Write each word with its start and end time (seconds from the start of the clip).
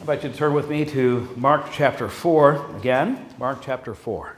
I 0.00 0.02
invite 0.02 0.24
you 0.24 0.30
to 0.30 0.34
turn 0.34 0.54
with 0.54 0.70
me 0.70 0.86
to 0.86 1.28
Mark 1.36 1.66
chapter 1.72 2.08
4 2.08 2.78
again. 2.78 3.22
Mark 3.38 3.58
chapter 3.60 3.94
4. 3.94 4.34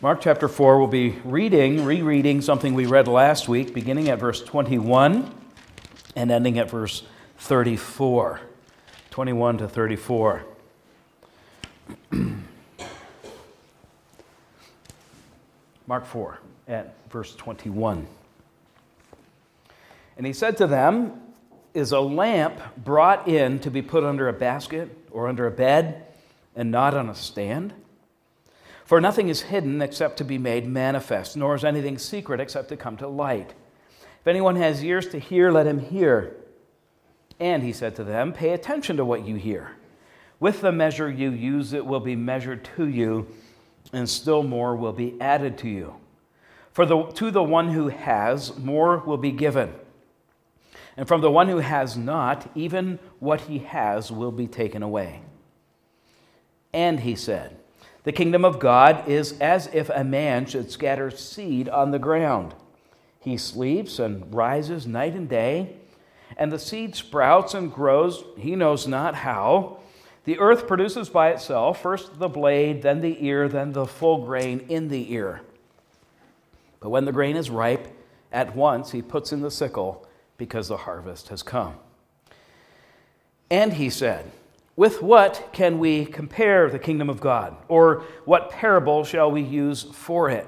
Mark 0.00 0.20
chapter 0.20 0.48
4 0.48 0.80
we'll 0.80 0.88
be 0.88 1.10
reading, 1.22 1.84
rereading 1.84 2.40
something 2.40 2.74
we 2.74 2.86
read 2.86 3.06
last 3.06 3.48
week, 3.48 3.72
beginning 3.72 4.08
at 4.08 4.18
verse 4.18 4.42
21 4.42 5.32
and 6.16 6.32
ending 6.32 6.58
at 6.58 6.68
verse 6.68 7.04
34. 7.38 8.40
21 9.10 9.58
to 9.58 9.68
34. 9.68 10.44
Mark 15.86 16.04
4 16.04 16.40
at 16.66 16.96
verse 17.10 17.36
21. 17.36 18.08
And 20.16 20.26
he 20.26 20.32
said 20.32 20.56
to 20.56 20.66
them, 20.66 21.29
Is 21.72 21.92
a 21.92 22.00
lamp 22.00 22.60
brought 22.76 23.28
in 23.28 23.60
to 23.60 23.70
be 23.70 23.82
put 23.82 24.02
under 24.02 24.28
a 24.28 24.32
basket 24.32 24.90
or 25.10 25.28
under 25.28 25.46
a 25.46 25.50
bed 25.50 26.06
and 26.56 26.70
not 26.70 26.94
on 26.94 27.08
a 27.08 27.14
stand? 27.14 27.72
For 28.84 29.00
nothing 29.00 29.28
is 29.28 29.42
hidden 29.42 29.80
except 29.80 30.16
to 30.16 30.24
be 30.24 30.36
made 30.36 30.66
manifest, 30.66 31.36
nor 31.36 31.54
is 31.54 31.64
anything 31.64 31.96
secret 31.96 32.40
except 32.40 32.70
to 32.70 32.76
come 32.76 32.96
to 32.96 33.06
light. 33.06 33.54
If 34.20 34.26
anyone 34.26 34.56
has 34.56 34.82
ears 34.82 35.06
to 35.10 35.20
hear, 35.20 35.52
let 35.52 35.66
him 35.66 35.78
hear. 35.78 36.34
And 37.38 37.62
he 37.62 37.72
said 37.72 37.94
to 37.96 38.04
them, 38.04 38.32
Pay 38.32 38.50
attention 38.50 38.96
to 38.96 39.04
what 39.04 39.24
you 39.24 39.36
hear. 39.36 39.76
With 40.40 40.60
the 40.60 40.72
measure 40.72 41.08
you 41.08 41.30
use, 41.30 41.72
it 41.72 41.86
will 41.86 42.00
be 42.00 42.16
measured 42.16 42.68
to 42.76 42.88
you, 42.88 43.28
and 43.92 44.08
still 44.08 44.42
more 44.42 44.74
will 44.74 44.92
be 44.92 45.14
added 45.20 45.56
to 45.58 45.68
you. 45.68 45.94
For 46.72 46.84
the, 46.84 47.04
to 47.04 47.30
the 47.30 47.42
one 47.42 47.68
who 47.68 47.88
has, 47.88 48.58
more 48.58 48.98
will 48.98 49.16
be 49.16 49.30
given. 49.32 49.72
And 51.00 51.08
from 51.08 51.22
the 51.22 51.30
one 51.30 51.48
who 51.48 51.60
has 51.60 51.96
not, 51.96 52.50
even 52.54 52.98
what 53.20 53.40
he 53.40 53.60
has 53.60 54.12
will 54.12 54.30
be 54.30 54.46
taken 54.46 54.82
away. 54.82 55.22
And 56.74 57.00
he 57.00 57.14
said, 57.14 57.56
The 58.02 58.12
kingdom 58.12 58.44
of 58.44 58.58
God 58.58 59.08
is 59.08 59.32
as 59.40 59.68
if 59.72 59.88
a 59.88 60.04
man 60.04 60.44
should 60.44 60.70
scatter 60.70 61.10
seed 61.10 61.70
on 61.70 61.90
the 61.90 61.98
ground. 61.98 62.54
He 63.18 63.38
sleeps 63.38 63.98
and 63.98 64.34
rises 64.34 64.86
night 64.86 65.14
and 65.14 65.26
day, 65.26 65.76
and 66.36 66.52
the 66.52 66.58
seed 66.58 66.94
sprouts 66.94 67.54
and 67.54 67.72
grows, 67.72 68.22
he 68.36 68.54
knows 68.54 68.86
not 68.86 69.14
how. 69.14 69.78
The 70.24 70.38
earth 70.38 70.68
produces 70.68 71.08
by 71.08 71.30
itself 71.30 71.80
first 71.80 72.18
the 72.18 72.28
blade, 72.28 72.82
then 72.82 73.00
the 73.00 73.24
ear, 73.24 73.48
then 73.48 73.72
the 73.72 73.86
full 73.86 74.26
grain 74.26 74.66
in 74.68 74.88
the 74.88 75.10
ear. 75.14 75.40
But 76.78 76.90
when 76.90 77.06
the 77.06 77.12
grain 77.12 77.36
is 77.36 77.48
ripe, 77.48 77.88
at 78.30 78.54
once 78.54 78.90
he 78.90 79.00
puts 79.00 79.32
in 79.32 79.40
the 79.40 79.50
sickle 79.50 80.06
because 80.40 80.68
the 80.68 80.78
harvest 80.78 81.28
has 81.28 81.42
come. 81.42 81.74
And 83.50 83.74
he 83.74 83.90
said, 83.90 84.32
With 84.74 85.02
what 85.02 85.50
can 85.52 85.78
we 85.78 86.06
compare 86.06 86.70
the 86.70 86.78
kingdom 86.78 87.10
of 87.10 87.20
God? 87.20 87.56
Or 87.68 88.04
what 88.24 88.50
parable 88.50 89.04
shall 89.04 89.30
we 89.30 89.42
use 89.42 89.82
for 89.82 90.30
it? 90.30 90.46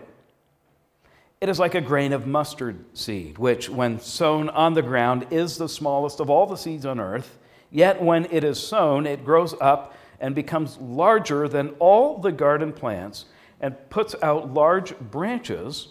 It 1.42 1.50
is 1.50 1.58
like 1.58 1.74
a 1.74 1.80
grain 1.82 2.14
of 2.14 2.26
mustard 2.26 2.96
seed, 2.96 3.36
which, 3.36 3.68
when 3.68 4.00
sown 4.00 4.48
on 4.48 4.72
the 4.72 4.80
ground, 4.80 5.26
is 5.30 5.58
the 5.58 5.68
smallest 5.68 6.20
of 6.20 6.30
all 6.30 6.46
the 6.46 6.56
seeds 6.56 6.86
on 6.86 6.98
earth. 6.98 7.38
Yet 7.70 8.02
when 8.02 8.26
it 8.30 8.44
is 8.44 8.58
sown, 8.58 9.06
it 9.06 9.26
grows 9.26 9.54
up 9.60 9.94
and 10.20 10.34
becomes 10.34 10.78
larger 10.78 11.48
than 11.48 11.68
all 11.80 12.16
the 12.16 12.32
garden 12.32 12.72
plants 12.72 13.26
and 13.60 13.76
puts 13.90 14.14
out 14.22 14.54
large 14.54 14.98
branches 14.98 15.88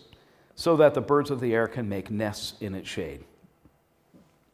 so 0.56 0.76
that 0.78 0.96
the 0.96 1.02
birds 1.02 1.30
of 1.30 1.40
the 1.40 1.54
air 1.54 1.68
can 1.68 1.88
make 1.88 2.10
nests 2.10 2.56
in 2.62 2.74
its 2.74 2.90
shade. 2.90 3.26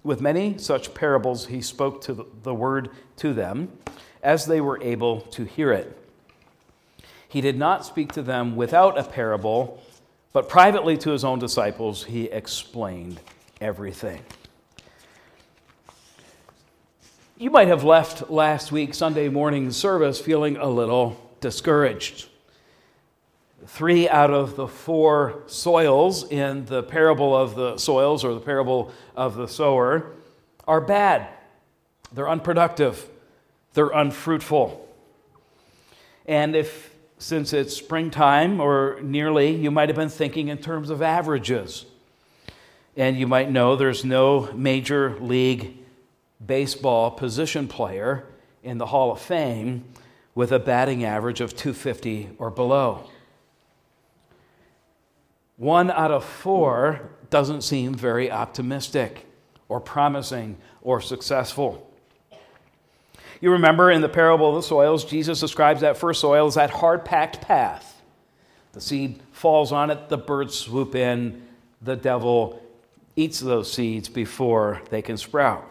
With 0.08 0.22
many 0.22 0.58
such 0.58 0.94
parables, 0.94 1.48
he 1.48 1.62
spoke 1.62 2.00
to 2.04 2.26
the 2.42 2.54
word 2.54 2.92
to 3.18 3.34
them 3.34 3.78
as 4.24 4.46
they 4.46 4.62
were 4.62 4.82
able 4.82 5.20
to 5.20 5.44
hear 5.44 5.74
it. 5.74 6.02
He 7.28 7.42
did 7.42 7.58
not 7.58 7.86
speak 7.86 8.14
to 8.14 8.22
them 8.22 8.56
without 8.56 8.98
a 8.98 9.04
parable, 9.04 9.84
but 10.32 10.48
privately 10.48 10.98
to 11.00 11.10
his 11.10 11.26
own 11.26 11.40
disciples, 11.40 12.06
he 12.06 12.24
explained 12.28 13.20
everything. 13.60 14.22
You 17.38 17.52
might 17.52 17.68
have 17.68 17.84
left 17.84 18.30
last 18.30 18.72
week, 18.72 18.94
Sunday 18.94 19.28
morning 19.28 19.72
service, 19.72 20.22
feeling 20.22 20.56
a 20.56 20.68
little 20.68 21.20
discouraged 21.42 22.30
three 23.66 24.08
out 24.08 24.32
of 24.32 24.56
the 24.56 24.68
four 24.68 25.44
soils 25.48 26.30
in 26.30 26.66
the 26.66 26.84
parable 26.84 27.36
of 27.36 27.56
the 27.56 27.78
soils 27.78 28.24
or 28.24 28.34
the 28.34 28.40
parable 28.40 28.92
of 29.16 29.36
the 29.36 29.48
sower 29.48 30.14
are 30.68 30.82
bad. 30.82 31.28
They're 32.14 32.30
unproductive. 32.30 33.08
They're 33.74 33.90
unfruitful. 33.90 34.84
And 36.26 36.56
if, 36.56 36.94
since 37.18 37.54
it's 37.54 37.76
springtime 37.76 38.60
or 38.60 39.00
nearly, 39.02 39.56
you 39.56 39.72
might 39.72 39.90
have 39.90 39.96
been 39.96 40.10
thinking 40.10 40.50
in 40.50 40.58
terms 40.58 40.90
of 40.90 41.02
averages. 41.02 41.86
And 42.96 43.18
you 43.18 43.28
might 43.28 43.50
know 43.50 43.76
there's 43.76 44.04
no 44.04 44.52
major 44.54 45.18
league 45.20 45.78
baseball 46.46 47.12
position 47.12 47.68
player 47.68 48.26
in 48.64 48.78
the 48.78 48.88
Hall 48.88 49.12
of 49.12 49.22
Fame 49.22 49.86
with 50.36 50.52
a 50.52 50.60
batting 50.60 51.04
average 51.04 51.42
of 51.42 51.56
250 51.56 52.30
or 52.38 52.52
below. 52.52 53.10
One 55.58 55.92
out 55.92 56.12
of 56.12 56.24
four 56.24 57.10
doesn't 57.30 57.62
seem 57.62 57.94
very 57.94 58.32
optimistic 58.32 59.26
or 59.68 59.80
promising 59.80 60.58
or 60.82 61.02
successful. 61.02 61.84
You 63.42 63.52
remember 63.52 63.92
in 63.92 64.02
the 64.02 64.10
parable 64.10 64.50
of 64.50 64.56
the 64.56 64.68
soils, 64.68 65.04
Jesus 65.04 65.40
describes 65.40 65.82
that 65.82 65.98
first 65.98 66.22
soil 66.22 66.48
as 66.48 66.56
that 66.56 66.70
hard 66.70 67.06
packed 67.06 67.42
path. 67.42 68.02
The 68.74 68.82
seed 68.82 69.22
falls 69.32 69.72
on 69.72 69.90
it, 69.92 70.10
the 70.10 70.18
birds 70.18 70.56
swoop 70.56 70.96
in, 70.96 71.44
the 71.82 71.96
devil 71.96 72.64
eats 73.16 73.40
those 73.40 73.72
seeds 73.72 74.10
before 74.10 74.82
they 74.90 75.02
can 75.02 75.18
sprout. 75.18 75.68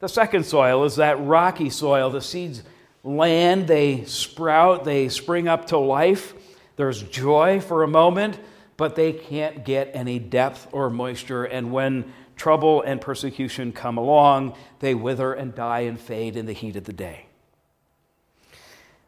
The 0.00 0.08
second 0.08 0.44
soil 0.44 0.84
is 0.84 0.96
that 0.96 1.24
rocky 1.24 1.70
soil. 1.70 2.10
The 2.10 2.20
seeds 2.20 2.62
land, 3.04 3.68
they 3.68 4.04
sprout, 4.04 4.84
they 4.84 5.08
spring 5.08 5.46
up 5.46 5.66
to 5.68 5.78
life. 5.78 6.34
There's 6.74 7.02
joy 7.04 7.60
for 7.60 7.84
a 7.84 7.88
moment, 7.88 8.38
but 8.76 8.96
they 8.96 9.12
can't 9.12 9.64
get 9.64 9.90
any 9.94 10.18
depth 10.18 10.68
or 10.72 10.90
moisture. 10.90 11.44
And 11.44 11.72
when 11.72 12.12
trouble 12.36 12.82
and 12.82 13.00
persecution 13.00 13.72
come 13.72 13.98
along, 13.98 14.54
they 14.80 14.94
wither 14.94 15.32
and 15.32 15.54
die 15.54 15.80
and 15.80 16.00
fade 16.00 16.36
in 16.36 16.46
the 16.46 16.52
heat 16.52 16.76
of 16.76 16.84
the 16.84 16.92
day. 16.92 17.26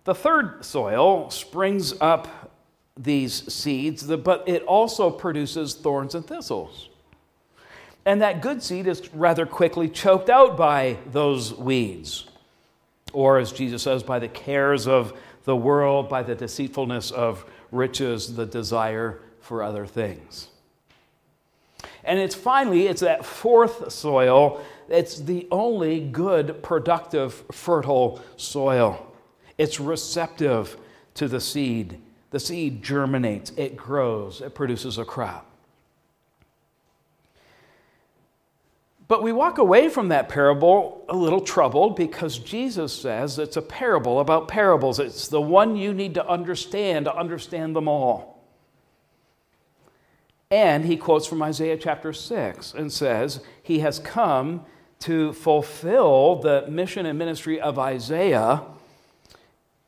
The 0.04 0.14
third 0.14 0.64
soil 0.64 1.30
springs 1.30 1.94
up 2.00 2.52
these 2.96 3.52
seeds, 3.52 4.04
but 4.04 4.48
it 4.48 4.62
also 4.62 5.10
produces 5.10 5.74
thorns 5.74 6.14
and 6.14 6.26
thistles. 6.26 6.90
And 8.06 8.20
that 8.20 8.42
good 8.42 8.62
seed 8.62 8.86
is 8.86 9.12
rather 9.14 9.46
quickly 9.46 9.88
choked 9.88 10.28
out 10.28 10.56
by 10.56 10.98
those 11.10 11.54
weeds. 11.54 12.26
Or, 13.12 13.38
as 13.38 13.50
Jesus 13.50 13.82
says, 13.82 14.02
by 14.02 14.18
the 14.18 14.28
cares 14.28 14.86
of 14.86 15.18
the 15.44 15.56
world, 15.56 16.08
by 16.08 16.22
the 16.22 16.34
deceitfulness 16.34 17.10
of 17.10 17.46
riches, 17.72 18.36
the 18.36 18.46
desire 18.46 19.20
for 19.44 19.62
other 19.62 19.86
things. 19.86 20.48
And 22.02 22.18
it's 22.18 22.34
finally, 22.34 22.86
it's 22.86 23.00
that 23.00 23.24
fourth 23.24 23.92
soil, 23.92 24.62
it's 24.88 25.20
the 25.20 25.46
only 25.50 26.00
good, 26.00 26.62
productive, 26.62 27.44
fertile 27.52 28.22
soil. 28.36 29.12
It's 29.56 29.80
receptive 29.80 30.76
to 31.14 31.28
the 31.28 31.40
seed. 31.40 32.00
The 32.30 32.40
seed 32.40 32.82
germinates, 32.82 33.52
it 33.56 33.76
grows, 33.76 34.40
it 34.40 34.54
produces 34.54 34.98
a 34.98 35.04
crop. 35.04 35.46
But 39.06 39.22
we 39.22 39.32
walk 39.32 39.58
away 39.58 39.88
from 39.88 40.08
that 40.08 40.28
parable 40.28 41.04
a 41.08 41.16
little 41.16 41.40
troubled 41.40 41.94
because 41.94 42.38
Jesus 42.38 42.92
says 42.92 43.38
it's 43.38 43.56
a 43.56 43.62
parable 43.62 44.18
about 44.20 44.48
parables. 44.48 44.98
It's 44.98 45.28
the 45.28 45.40
one 45.40 45.76
you 45.76 45.92
need 45.92 46.14
to 46.14 46.26
understand 46.26 47.04
to 47.04 47.14
understand 47.14 47.76
them 47.76 47.86
all. 47.86 48.33
And 50.54 50.84
he 50.84 50.96
quotes 50.96 51.26
from 51.26 51.42
Isaiah 51.42 51.76
chapter 51.76 52.12
6 52.12 52.74
and 52.74 52.92
says, 52.92 53.40
He 53.60 53.80
has 53.80 53.98
come 53.98 54.64
to 55.00 55.32
fulfill 55.32 56.36
the 56.36 56.64
mission 56.68 57.06
and 57.06 57.18
ministry 57.18 57.60
of 57.60 57.76
Isaiah. 57.76 58.62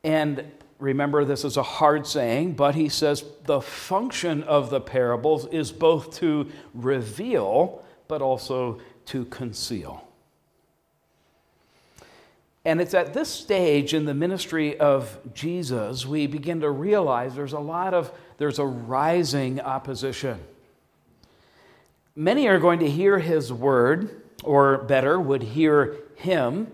And 0.03 0.43
remember, 0.77 1.23
this 1.23 1.45
is 1.45 1.55
a 1.55 1.63
hard 1.63 2.05
saying, 2.05 2.55
but 2.55 2.75
he 2.75 2.89
says 2.89 3.23
the 3.45 3.61
function 3.61 4.43
of 4.43 4.69
the 4.69 4.81
parables 4.81 5.45
is 5.53 5.71
both 5.71 6.17
to 6.17 6.51
reveal, 6.73 7.81
but 8.09 8.21
also 8.21 8.81
to 9.05 9.23
conceal. 9.23 10.05
And 12.65 12.81
it's 12.81 12.93
at 12.93 13.13
this 13.13 13.29
stage 13.29 13.93
in 13.93 14.03
the 14.03 14.13
ministry 14.13 14.77
of 14.77 15.17
Jesus 15.33 16.05
we 16.05 16.27
begin 16.27 16.59
to 16.59 16.69
realize 16.69 17.35
there's 17.35 17.53
a 17.53 17.59
lot 17.59 17.93
of, 17.93 18.11
there's 18.37 18.59
a 18.59 18.65
rising 18.65 19.61
opposition. 19.61 20.41
Many 22.19 22.47
are 22.47 22.57
going 22.57 22.79
to 22.79 22.89
hear 22.89 23.19
his 23.19 23.53
word, 23.53 24.23
or 24.43 24.79
better, 24.79 25.21
would 25.21 25.43
hear 25.43 25.97
him, 26.15 26.65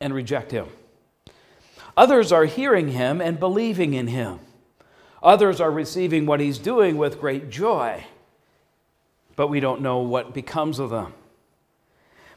and 0.00 0.14
reject 0.14 0.52
him. 0.52 0.68
Others 1.98 2.32
are 2.32 2.46
hearing 2.46 2.92
him 2.92 3.20
and 3.20 3.38
believing 3.38 3.92
in 3.92 4.06
him. 4.06 4.40
Others 5.22 5.60
are 5.60 5.70
receiving 5.70 6.24
what 6.24 6.40
he's 6.40 6.56
doing 6.56 6.96
with 6.96 7.20
great 7.20 7.50
joy, 7.50 8.06
but 9.36 9.48
we 9.48 9.60
don't 9.60 9.82
know 9.82 9.98
what 9.98 10.32
becomes 10.32 10.78
of 10.78 10.88
them. 10.88 11.12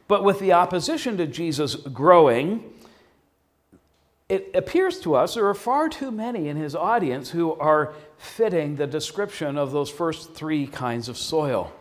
But 0.10 0.26
with 0.26 0.40
the 0.40 0.52
opposition 0.52 1.16
to 1.16 1.26
Jesus 1.26 1.76
growing, 1.76 2.74
it 4.30 4.52
appears 4.54 5.00
to 5.02 5.16
us 5.16 5.36
there 5.36 5.48
are 5.48 5.54
far 5.54 5.90
too 5.90 6.12
many 6.12 6.48
in 6.48 6.58
his 6.58 6.76
audience 6.76 7.30
who 7.30 7.54
are 7.54 7.94
fitting 8.18 8.76
the 8.76 8.88
description 8.88 9.58
of 9.58 9.72
those 9.72 9.90
first 9.90 10.34
three 10.34 10.66
kinds 10.66 11.10
of 11.10 11.18
soil. 11.18 11.72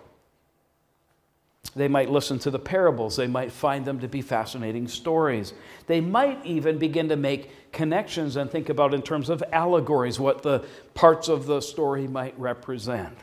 They 1.74 1.88
might 1.88 2.10
listen 2.10 2.38
to 2.40 2.50
the 2.50 2.58
parables. 2.58 3.16
They 3.16 3.28
might 3.28 3.52
find 3.52 3.84
them 3.84 4.00
to 4.00 4.08
be 4.08 4.20
fascinating 4.20 4.88
stories. 4.88 5.54
They 5.86 6.00
might 6.00 6.44
even 6.44 6.78
begin 6.78 7.08
to 7.08 7.16
make 7.16 7.72
connections 7.72 8.36
and 8.36 8.50
think 8.50 8.68
about, 8.68 8.92
in 8.92 9.00
terms 9.00 9.30
of 9.30 9.42
allegories, 9.52 10.20
what 10.20 10.42
the 10.42 10.66
parts 10.92 11.28
of 11.28 11.46
the 11.46 11.60
story 11.60 12.06
might 12.06 12.38
represent. 12.38 13.16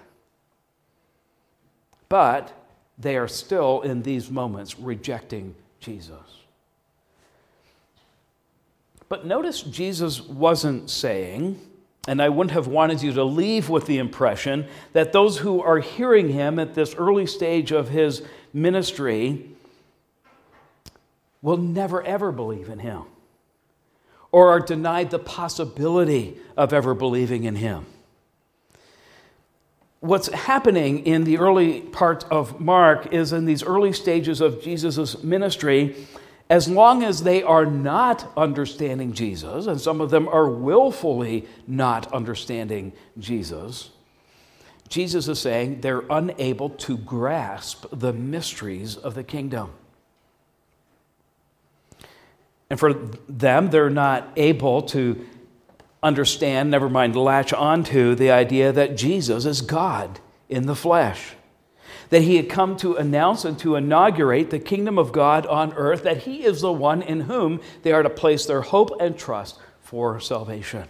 But 2.07 2.51
they 2.97 3.17
are 3.17 3.27
still, 3.27 3.81
in 3.81 4.01
these 4.01 4.31
moments, 4.31 4.79
rejecting 4.79 5.53
Jesus. 5.79 6.38
But 9.09 9.25
notice 9.25 9.61
Jesus 9.61 10.21
wasn't 10.21 10.89
saying, 10.89 11.59
and 12.07 12.21
I 12.21 12.29
wouldn't 12.29 12.51
have 12.51 12.67
wanted 12.67 13.01
you 13.01 13.11
to 13.13 13.23
leave 13.23 13.67
with 13.67 13.87
the 13.87 13.97
impression 13.97 14.67
that 14.93 15.11
those 15.11 15.39
who 15.39 15.61
are 15.61 15.79
hearing 15.79 16.29
him 16.29 16.59
at 16.59 16.75
this 16.75 16.95
early 16.95 17.25
stage 17.25 17.71
of 17.71 17.89
his 17.89 18.21
ministry 18.53 19.49
will 21.41 21.57
never 21.57 22.03
ever 22.03 22.31
believe 22.31 22.69
in 22.69 22.79
him 22.79 23.03
or 24.31 24.49
are 24.49 24.59
denied 24.59 25.09
the 25.09 25.19
possibility 25.19 26.37
of 26.55 26.71
ever 26.71 26.93
believing 26.93 27.45
in 27.45 27.55
him. 27.55 27.85
What's 30.01 30.31
happening 30.31 31.05
in 31.05 31.23
the 31.23 31.39
early 31.39 31.81
part 31.81 32.23
of 32.31 32.59
Mark 32.61 33.11
is 33.11 33.33
in 33.33 33.45
these 33.45 33.63
early 33.63 33.91
stages 33.91 34.39
of 34.39 34.61
Jesus' 34.61 35.23
ministry, 35.23 36.07
as 36.49 36.67
long 36.67 37.03
as 37.03 37.23
they 37.23 37.43
are 37.43 37.65
not 37.65 38.31
understanding 38.35 39.13
Jesus, 39.13 39.67
and 39.67 39.79
some 39.79 40.01
of 40.01 40.09
them 40.09 40.27
are 40.27 40.49
willfully 40.49 41.47
not 41.67 42.11
understanding 42.11 42.91
Jesus, 43.19 43.91
Jesus 44.87 45.27
is 45.27 45.39
saying 45.39 45.81
they're 45.81 46.03
unable 46.09 46.69
to 46.71 46.97
grasp 46.97 47.85
the 47.91 48.11
mysteries 48.11 48.97
of 48.97 49.13
the 49.13 49.23
kingdom. 49.23 49.71
And 52.71 52.79
for 52.79 52.93
them, 52.93 53.69
they're 53.69 53.91
not 53.91 54.31
able 54.35 54.81
to 54.83 55.25
understand, 56.01 56.71
never 56.71 56.89
mind 56.89 57.15
latch 57.15 57.53
onto, 57.53 58.15
the 58.15 58.31
idea 58.31 58.71
that 58.71 58.97
Jesus 58.97 59.45
is 59.45 59.61
God 59.61 60.19
in 60.47 60.65
the 60.65 60.75
flesh. 60.75 61.33
That 62.09 62.23
he 62.23 62.37
had 62.37 62.49
come 62.49 62.75
to 62.77 62.95
announce 62.95 63.45
and 63.45 63.57
to 63.59 63.75
inaugurate 63.75 64.49
the 64.49 64.59
kingdom 64.59 64.97
of 64.97 65.11
God 65.11 65.45
on 65.45 65.73
earth, 65.73 66.03
that 66.03 66.23
he 66.23 66.43
is 66.43 66.61
the 66.61 66.71
one 66.71 67.01
in 67.01 67.21
whom 67.21 67.61
they 67.83 67.91
are 67.91 68.03
to 68.03 68.09
place 68.09 68.45
their 68.45 68.61
hope 68.61 68.99
and 68.99 69.17
trust 69.17 69.59
for 69.81 70.19
salvation. 70.19 70.85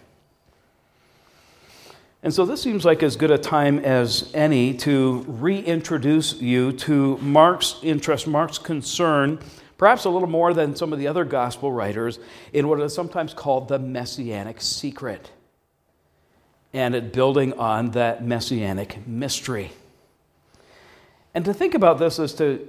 And 2.21 2.33
so 2.33 2.45
this 2.45 2.61
seems 2.61 2.83
like 2.83 3.01
as 3.01 3.15
good 3.15 3.31
a 3.31 3.37
time 3.37 3.79
as 3.79 4.29
any 4.33 4.73
to 4.79 5.23
reintroduce 5.27 6.41
you 6.41 6.73
to 6.73 7.17
Mark's 7.17 7.77
interest, 7.81 8.27
Mark's 8.27 8.57
concern, 8.57 9.39
perhaps 9.77 10.03
a 10.03 10.09
little 10.09 10.27
more 10.27 10.53
than 10.53 10.75
some 10.75 10.91
of 10.91 10.99
the 10.99 11.07
other 11.07 11.23
gospel 11.23 11.71
writers, 11.71 12.19
in 12.51 12.67
what 12.67 12.81
is 12.81 12.93
sometimes 12.93 13.33
called 13.33 13.69
the 13.69 13.79
messianic 13.79 14.59
secret. 14.59 15.31
And 16.73 16.93
it 16.93 17.13
building 17.13 17.53
on 17.53 17.91
that 17.91 18.23
messianic 18.23 19.07
mystery. 19.07 19.71
And 21.33 21.45
to 21.45 21.53
think 21.53 21.75
about 21.75 21.99
this 21.99 22.19
is 22.19 22.33
to 22.35 22.67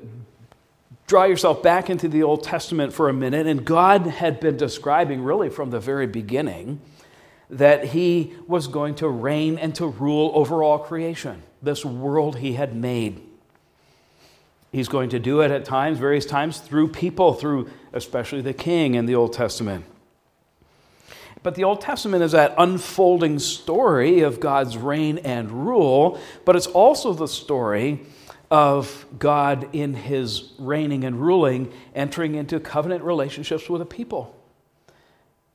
draw 1.07 1.25
yourself 1.25 1.62
back 1.62 1.91
into 1.91 2.09
the 2.09 2.23
Old 2.23 2.45
Testament 2.45 2.93
for 2.93 3.09
a 3.09 3.12
minute. 3.12 3.47
And 3.47 3.65
God 3.65 4.07
had 4.07 4.39
been 4.39 4.57
describing, 4.57 5.23
really 5.25 5.49
from 5.49 5.71
the 5.71 5.81
very 5.81 6.07
beginning, 6.07 6.81
that 7.49 7.87
he 7.87 8.35
was 8.47 8.69
going 8.69 8.95
to 8.97 9.09
reign 9.09 9.59
and 9.59 9.75
to 9.75 9.87
rule 9.87 10.31
over 10.35 10.62
all 10.62 10.79
creation, 10.79 11.43
this 11.61 11.85
world 11.85 12.37
he 12.37 12.53
had 12.53 12.77
made. 12.77 13.21
He's 14.71 14.89
going 14.89 15.11
to 15.11 15.19
do 15.19 15.41
it 15.41 15.51
at 15.51 15.65
times, 15.65 15.99
various 15.99 16.25
times, 16.25 16.61
through 16.61 16.89
people, 16.89 17.35
through 17.35 17.71
especially 17.93 18.41
the 18.41 18.53
king 18.53 18.95
in 18.95 19.07
the 19.07 19.17
Old 19.17 19.33
Testament. 19.33 19.85
But 21.43 21.57
the 21.57 21.65
Old 21.65 21.81
Testament 21.81 22.23
is 22.23 22.33
that 22.33 22.55
unfolding 22.57 23.39
story 23.41 24.21
of 24.21 24.39
God's 24.39 24.77
reign 24.77 25.19
and 25.19 25.67
rule, 25.67 26.21
but 26.45 26.55
it's 26.55 26.69
also 26.69 27.15
the 27.15 27.27
story 27.27 28.01
of 28.50 29.06
God 29.19 29.69
in 29.73 29.94
his 29.94 30.52
reigning 30.58 31.05
and 31.05 31.20
ruling, 31.20 31.73
entering 31.94 32.35
into 32.35 32.58
covenant 32.58 33.05
relationships 33.05 33.69
with 33.69 33.81
a 33.81 33.87
people 33.87 34.37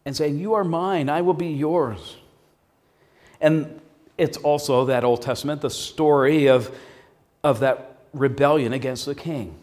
and 0.05 0.15
saying, 0.15 0.39
You 0.39 0.53
are 0.53 0.63
mine, 0.63 1.09
I 1.09 1.21
will 1.21 1.33
be 1.33 1.47
yours. 1.47 2.17
And 3.41 3.81
it's 4.17 4.37
also 4.37 4.85
that 4.85 5.03
Old 5.03 5.21
Testament, 5.21 5.61
the 5.61 5.69
story 5.69 6.47
of, 6.47 6.73
of 7.43 7.59
that 7.59 7.97
rebellion 8.13 8.71
against 8.71 9.05
the 9.05 9.15
king. 9.15 9.55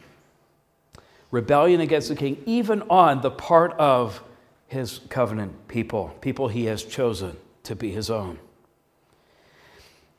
Rebellion 1.31 1.81
against 1.81 2.09
the 2.09 2.17
king, 2.17 2.43
even 2.45 2.83
on 2.83 3.23
the 3.23 3.31
part 3.31 3.73
of 3.75 4.23
his 4.69 5.01
covenant 5.09 5.69
people, 5.69 6.15
people 6.21 6.49
he 6.49 6.67
has 6.67 6.85
chosen 6.85 7.37
to 7.63 7.75
be 7.75 7.91
his 7.91 8.11
own. 8.11 8.39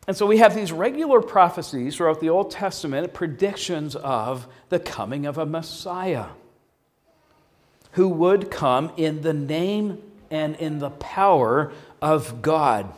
And 0.07 0.17
so 0.17 0.25
we 0.25 0.37
have 0.37 0.53
these 0.53 0.71
regular 0.71 1.21
prophecies 1.21 1.95
throughout 1.95 2.19
the 2.19 2.29
Old 2.29 2.51
Testament, 2.51 3.13
predictions 3.13 3.95
of 3.95 4.47
the 4.69 4.79
coming 4.79 5.25
of 5.25 5.37
a 5.37 5.45
Messiah 5.45 6.27
who 7.93 8.09
would 8.09 8.51
come 8.51 8.91
in 8.97 9.21
the 9.21 9.33
name 9.33 10.01
and 10.29 10.55
in 10.55 10.79
the 10.79 10.89
power 10.89 11.71
of 12.01 12.41
God 12.41 12.91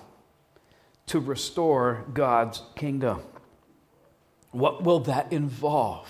to 1.07 1.19
restore 1.19 2.05
God's 2.13 2.63
kingdom. 2.75 3.21
What 4.51 4.83
will 4.83 5.01
that 5.01 5.31
involve? 5.31 6.09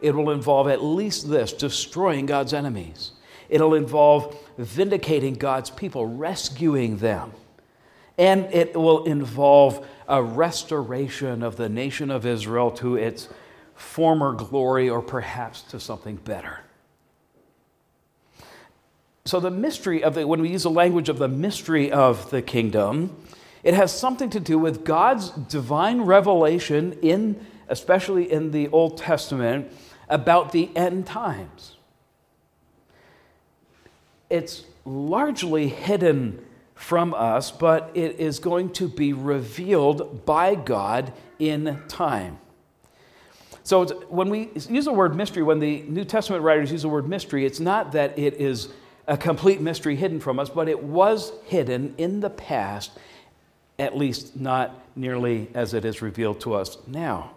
It 0.00 0.14
will 0.14 0.30
involve 0.30 0.66
at 0.68 0.82
least 0.82 1.28
this 1.28 1.52
destroying 1.52 2.26
God's 2.26 2.54
enemies. 2.54 3.12
It'll 3.48 3.74
involve 3.74 4.36
vindicating 4.58 5.34
God's 5.34 5.70
people, 5.70 6.06
rescuing 6.06 6.96
them. 6.98 7.32
And 8.18 8.44
it 8.52 8.74
will 8.74 9.04
involve 9.04 9.86
a 10.08 10.22
restoration 10.22 11.42
of 11.42 11.56
the 11.56 11.68
nation 11.68 12.10
of 12.10 12.24
Israel 12.24 12.70
to 12.72 12.96
its 12.96 13.28
former 13.74 14.32
glory 14.32 14.88
or 14.88 15.02
perhaps 15.02 15.62
to 15.62 15.78
something 15.78 16.16
better. 16.16 16.60
So, 19.26 19.40
the 19.40 19.50
mystery 19.50 20.04
of 20.04 20.14
the, 20.14 20.26
when 20.26 20.40
we 20.40 20.50
use 20.50 20.62
the 20.62 20.70
language 20.70 21.08
of 21.08 21.18
the 21.18 21.26
mystery 21.26 21.90
of 21.90 22.30
the 22.30 22.40
kingdom, 22.40 23.16
it 23.64 23.74
has 23.74 23.96
something 23.96 24.30
to 24.30 24.38
do 24.38 24.56
with 24.56 24.84
God's 24.84 25.30
divine 25.30 26.02
revelation, 26.02 26.96
in, 27.02 27.44
especially 27.68 28.30
in 28.30 28.52
the 28.52 28.68
Old 28.68 28.98
Testament, 28.98 29.72
about 30.08 30.52
the 30.52 30.70
end 30.76 31.06
times. 31.06 31.76
It's 34.30 34.64
largely 34.84 35.66
hidden 35.66 36.45
from 36.76 37.14
us, 37.14 37.50
but 37.50 37.90
it 37.94 38.20
is 38.20 38.38
going 38.38 38.70
to 38.70 38.86
be 38.86 39.12
revealed 39.12 40.24
by 40.24 40.54
God 40.54 41.12
in 41.38 41.82
time. 41.88 42.38
So, 43.64 43.84
when 44.08 44.28
we 44.28 44.50
use 44.68 44.84
the 44.84 44.92
word 44.92 45.16
mystery, 45.16 45.42
when 45.42 45.58
the 45.58 45.82
New 45.88 46.04
Testament 46.04 46.44
writers 46.44 46.70
use 46.70 46.82
the 46.82 46.88
word 46.88 47.08
mystery, 47.08 47.44
it's 47.44 47.58
not 47.58 47.92
that 47.92 48.16
it 48.16 48.34
is 48.34 48.68
a 49.08 49.16
complete 49.16 49.60
mystery 49.60 49.96
hidden 49.96 50.20
from 50.20 50.38
us, 50.38 50.48
but 50.48 50.68
it 50.68 50.80
was 50.80 51.32
hidden 51.46 51.94
in 51.98 52.20
the 52.20 52.30
past, 52.30 52.92
at 53.78 53.96
least 53.96 54.36
not 54.36 54.78
nearly 54.94 55.48
as 55.54 55.74
it 55.74 55.84
is 55.84 56.02
revealed 56.02 56.40
to 56.42 56.54
us 56.54 56.78
now. 56.86 57.32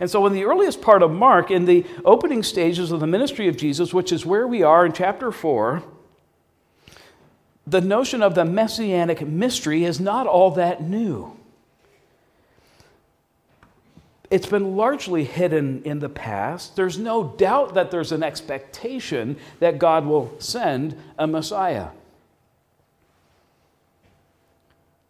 And 0.00 0.10
so, 0.10 0.26
in 0.26 0.32
the 0.32 0.44
earliest 0.44 0.82
part 0.82 1.02
of 1.02 1.10
Mark, 1.10 1.50
in 1.50 1.64
the 1.64 1.86
opening 2.04 2.42
stages 2.42 2.92
of 2.92 3.00
the 3.00 3.06
ministry 3.06 3.48
of 3.48 3.56
Jesus, 3.56 3.94
which 3.94 4.12
is 4.12 4.26
where 4.26 4.46
we 4.46 4.62
are 4.62 4.84
in 4.84 4.92
chapter 4.92 5.32
4, 5.32 5.82
the 7.66 7.80
notion 7.80 8.22
of 8.22 8.34
the 8.34 8.44
messianic 8.44 9.26
mystery 9.26 9.84
is 9.84 9.98
not 9.98 10.26
all 10.26 10.50
that 10.52 10.82
new. 10.82 11.36
It's 14.30 14.46
been 14.46 14.76
largely 14.76 15.24
hidden 15.24 15.82
in 15.84 16.00
the 16.00 16.08
past. 16.08 16.76
There's 16.76 16.98
no 16.98 17.24
doubt 17.24 17.74
that 17.74 17.90
there's 17.90 18.10
an 18.10 18.22
expectation 18.22 19.36
that 19.60 19.78
God 19.78 20.06
will 20.06 20.34
send 20.38 20.96
a 21.18 21.26
Messiah. 21.26 21.88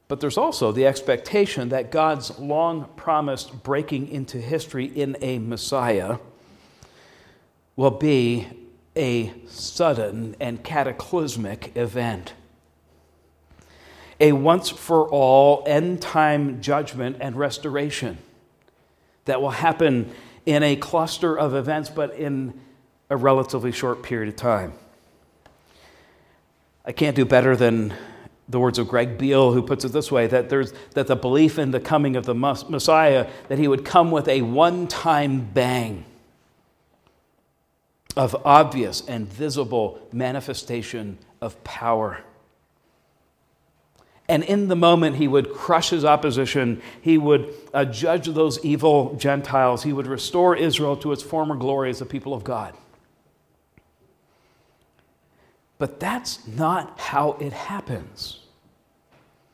But 0.08 0.20
there's 0.20 0.36
also 0.36 0.72
the 0.72 0.86
expectation 0.86 1.70
that 1.70 1.90
God's 1.90 2.38
long 2.38 2.88
promised 2.96 3.62
breaking 3.62 4.08
into 4.08 4.38
history 4.38 4.84
in 4.84 5.16
a 5.20 5.38
Messiah 5.38 6.18
will 7.76 7.90
be 7.90 8.46
a 8.94 9.32
sudden 9.46 10.36
and 10.38 10.62
cataclysmic 10.62 11.76
event. 11.76 12.34
A 14.20 14.32
once 14.32 14.70
for 14.70 15.08
all 15.08 15.62
end 15.66 16.00
time 16.00 16.60
judgment 16.60 17.16
and 17.20 17.36
restoration 17.36 18.18
that 19.24 19.40
will 19.40 19.50
happen 19.50 20.10
in 20.46 20.62
a 20.62 20.76
cluster 20.76 21.38
of 21.38 21.54
events, 21.54 21.88
but 21.88 22.14
in 22.14 22.60
a 23.10 23.16
relatively 23.16 23.72
short 23.72 24.02
period 24.02 24.28
of 24.28 24.36
time. 24.36 24.72
I 26.84 26.92
can't 26.92 27.16
do 27.16 27.24
better 27.24 27.56
than 27.56 27.94
the 28.48 28.60
words 28.60 28.78
of 28.78 28.88
Greg 28.88 29.16
Beale, 29.16 29.52
who 29.52 29.62
puts 29.62 29.84
it 29.84 29.92
this 29.92 30.12
way 30.12 30.26
that, 30.26 30.50
there's, 30.50 30.74
that 30.92 31.06
the 31.06 31.16
belief 31.16 31.58
in 31.58 31.70
the 31.70 31.80
coming 31.80 32.14
of 32.14 32.26
the 32.26 32.34
Messiah, 32.34 33.26
that 33.48 33.58
he 33.58 33.68
would 33.68 33.84
come 33.84 34.10
with 34.10 34.28
a 34.28 34.42
one 34.42 34.86
time 34.86 35.40
bang 35.40 36.04
of 38.16 38.36
obvious 38.44 39.02
and 39.08 39.26
visible 39.26 40.06
manifestation 40.12 41.18
of 41.40 41.62
power. 41.64 42.20
And 44.28 44.42
in 44.42 44.68
the 44.68 44.76
moment, 44.76 45.16
he 45.16 45.28
would 45.28 45.52
crush 45.52 45.90
his 45.90 46.04
opposition. 46.04 46.80
He 47.00 47.18
would 47.18 47.52
uh, 47.74 47.84
judge 47.84 48.26
those 48.26 48.64
evil 48.64 49.14
Gentiles. 49.16 49.82
He 49.82 49.92
would 49.92 50.06
restore 50.06 50.56
Israel 50.56 50.96
to 50.98 51.12
its 51.12 51.22
former 51.22 51.56
glory 51.56 51.90
as 51.90 52.00
a 52.00 52.06
people 52.06 52.32
of 52.32 52.42
God. 52.42 52.74
But 55.76 56.00
that's 56.00 56.46
not 56.46 56.98
how 56.98 57.32
it 57.32 57.52
happens, 57.52 58.40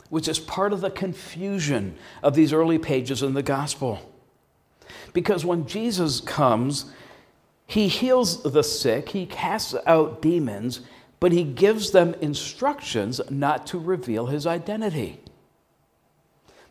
which 0.08 0.28
is 0.28 0.38
part 0.38 0.72
of 0.72 0.80
the 0.80 0.90
confusion 0.90 1.96
of 2.22 2.34
these 2.34 2.52
early 2.52 2.78
pages 2.78 3.22
in 3.22 3.34
the 3.34 3.42
gospel. 3.42 3.98
Because 5.12 5.44
when 5.44 5.66
Jesus 5.66 6.20
comes, 6.20 6.92
he 7.66 7.88
heals 7.88 8.42
the 8.42 8.62
sick, 8.62 9.08
he 9.08 9.26
casts 9.26 9.74
out 9.86 10.22
demons, 10.22 10.82
but 11.20 11.32
he 11.32 11.44
gives 11.44 11.90
them 11.90 12.14
instructions 12.22 13.20
not 13.30 13.66
to 13.68 13.78
reveal 13.78 14.26
his 14.26 14.46
identity. 14.46 15.20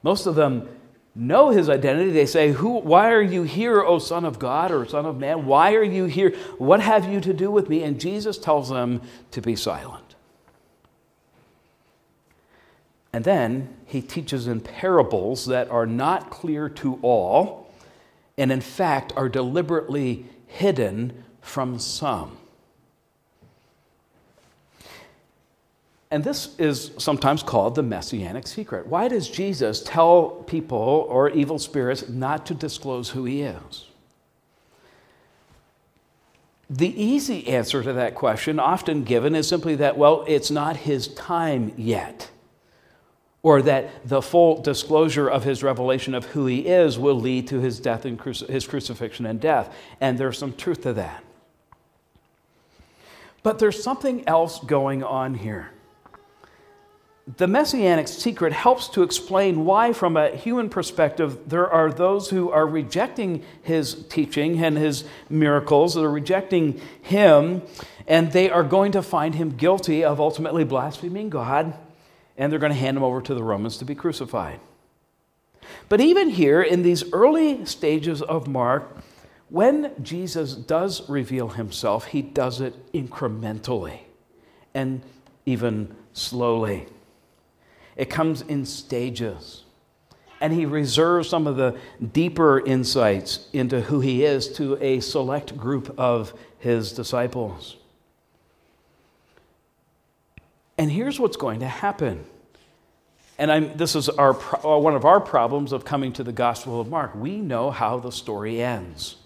Most 0.02 0.26
of 0.26 0.36
them 0.36 0.68
know 1.14 1.50
his 1.50 1.70
identity. 1.70 2.12
They 2.12 2.26
say, 2.26 2.52
Who, 2.54 2.80
Why 2.80 3.12
are 3.12 3.22
you 3.22 3.44
here, 3.44 3.82
O 3.82 4.00
Son 4.00 4.26
of 4.26 4.40
God 4.40 4.72
or 4.72 4.88
Son 4.88 5.06
of 5.06 5.20
Man? 5.20 5.46
Why 5.46 5.76
are 5.76 5.84
you 5.84 6.06
here? 6.06 6.36
What 6.58 6.82
have 6.82 7.08
you 7.08 7.22
to 7.22 7.34
do 7.34 7.52
with 7.52 7.70
me? 7.70 7.84
And 7.84 8.00
Jesus 8.00 8.38
tells 8.38 8.70
them 8.70 9.02
to 9.32 9.42
be 9.42 9.56
silent. 9.56 10.16
And 13.12 13.24
then 13.24 13.76
he 13.86 14.02
teaches 14.02 14.48
in 14.48 14.62
parables 14.62 15.48
that 15.48 15.70
are 15.70 15.88
not 15.88 16.30
clear 16.30 16.70
to 16.70 17.00
all, 17.02 17.72
and 18.38 18.52
in 18.52 18.62
fact 18.62 19.14
are 19.16 19.30
deliberately 19.30 20.26
hidden 20.48 21.24
from 21.42 21.80
some. 21.80 22.38
And 26.12 26.24
this 26.24 26.56
is 26.58 26.92
sometimes 26.98 27.44
called 27.44 27.76
the 27.76 27.84
messianic 27.84 28.48
secret. 28.48 28.88
Why 28.88 29.08
does 29.08 29.30
Jesus 29.30 29.84
tell 29.84 30.44
people 30.48 31.06
or 31.08 31.30
evil 31.30 31.60
spirits 31.60 32.10
not 32.10 32.48
to 32.48 32.56
disclose 32.56 33.10
who 33.10 33.26
he 33.26 33.42
is? 33.44 33.86
The 36.68 37.02
easy 37.02 37.48
answer 37.48 37.84
to 37.84 37.94
that 37.94 38.16
question, 38.16 38.60
often 38.60 39.04
given, 39.04 39.36
is 39.36 39.48
simply 39.48 39.76
that, 39.76 39.98
well, 39.98 40.24
it's 40.28 40.52
not 40.52 40.78
his 40.78 41.08
time 41.10 41.74
yet. 41.78 42.30
Or 43.42 43.62
that 43.62 44.08
the 44.08 44.22
full 44.22 44.62
disclosure 44.62 45.28
of 45.28 45.44
his 45.44 45.64
revelation 45.64 46.14
of 46.14 46.26
who 46.26 46.46
he 46.46 46.68
is 46.68 47.00
will 47.00 47.20
lead 47.20 47.48
to 47.48 47.60
his 47.60 47.80
death 47.80 48.06
and 48.06 48.20
cruci- 48.20 48.50
his 48.50 48.68
crucifixion 48.68 49.26
and 49.26 49.40
death. 49.40 49.74
And 50.02 50.18
there's 50.18 50.38
some 50.38 50.54
truth 50.54 50.82
to 50.82 50.94
that. 50.94 51.24
But 53.42 53.60
there's 53.60 53.82
something 53.82 54.28
else 54.28 54.60
going 54.60 55.04
on 55.04 55.36
here 55.36 55.72
the 57.38 57.48
messianic 57.48 58.08
secret 58.08 58.54
helps 58.54 58.88
to 58.90 59.04
explain 59.04 59.66
why, 59.66 59.94
from 59.94 60.18
a 60.18 60.36
human 60.36 60.70
perspective, 60.70 61.38
there 61.48 61.70
are 61.70 61.92
those 61.92 62.30
who 62.30 62.50
are 62.50 62.66
rejecting 62.66 63.44
his 63.62 64.06
teaching 64.08 64.64
and 64.64 64.78
his 64.78 65.04
miracles, 65.30 65.94
they're 65.94 66.10
rejecting 66.10 66.82
him, 67.02 67.62
and 68.08 68.32
they 68.32 68.50
are 68.50 68.64
going 68.64 68.92
to 68.94 69.04
find 69.04 69.36
him 69.36 69.52
guilty 69.52 70.04
of 70.04 70.20
ultimately 70.20 70.64
blaspheming 70.64 71.30
God, 71.30 71.76
and 72.36 72.52
they're 72.52 72.60
going 72.60 72.72
to 72.72 72.78
hand 72.78 72.98
him 72.98 73.04
over 73.04 73.22
to 73.22 73.36
the 73.36 73.44
Romans 73.44 73.78
to 73.78 73.86
be 73.86 73.94
crucified. 73.94 74.60
But 75.88 76.02
even 76.02 76.30
here, 76.30 76.64
in 76.64 76.82
these 76.82 77.04
early 77.14 77.64
stages 77.66 78.24
of 78.24 78.48
Mark, 78.48 78.98
when 79.50 79.92
Jesus 80.02 80.56
does 80.56 81.08
reveal 81.08 81.50
himself, 81.50 82.06
he 82.06 82.24
does 82.24 82.60
it 82.60 82.92
incrementally 82.92 84.00
and 84.74 85.02
even 85.46 85.96
slowly. 86.14 86.88
It 88.00 88.10
comes 88.10 88.42
in 88.42 88.66
stages. 88.66 89.64
And 90.40 90.54
he 90.54 90.66
reserves 90.66 91.28
some 91.28 91.48
of 91.48 91.58
the 91.58 91.78
deeper 92.14 92.62
insights 92.62 93.50
into 93.52 93.82
who 93.82 94.00
he 94.00 94.24
is 94.24 94.48
to 94.54 94.78
a 94.82 95.02
select 95.02 95.58
group 95.58 95.94
of 96.00 96.34
his 96.60 96.94
disciples. 96.94 97.76
And 100.78 100.90
here's 100.90 101.20
what's 101.20 101.36
going 101.36 101.60
to 101.60 101.68
happen. 101.68 102.24
And 103.38 103.52
I'm, 103.52 103.76
this 103.76 103.98
is 103.98 104.08
our, 104.08 104.32
one 104.32 104.96
of 104.96 105.04
our 105.04 105.20
problems 105.20 105.74
of 105.74 105.84
coming 105.84 106.14
to 106.14 106.24
the 106.24 106.32
Gospel 106.32 106.80
of 106.80 106.88
Mark. 106.88 107.14
We 107.16 107.40
know 107.40 107.70
how 107.70 108.00
the 108.00 108.14
story 108.14 108.62
ends. 108.62 109.18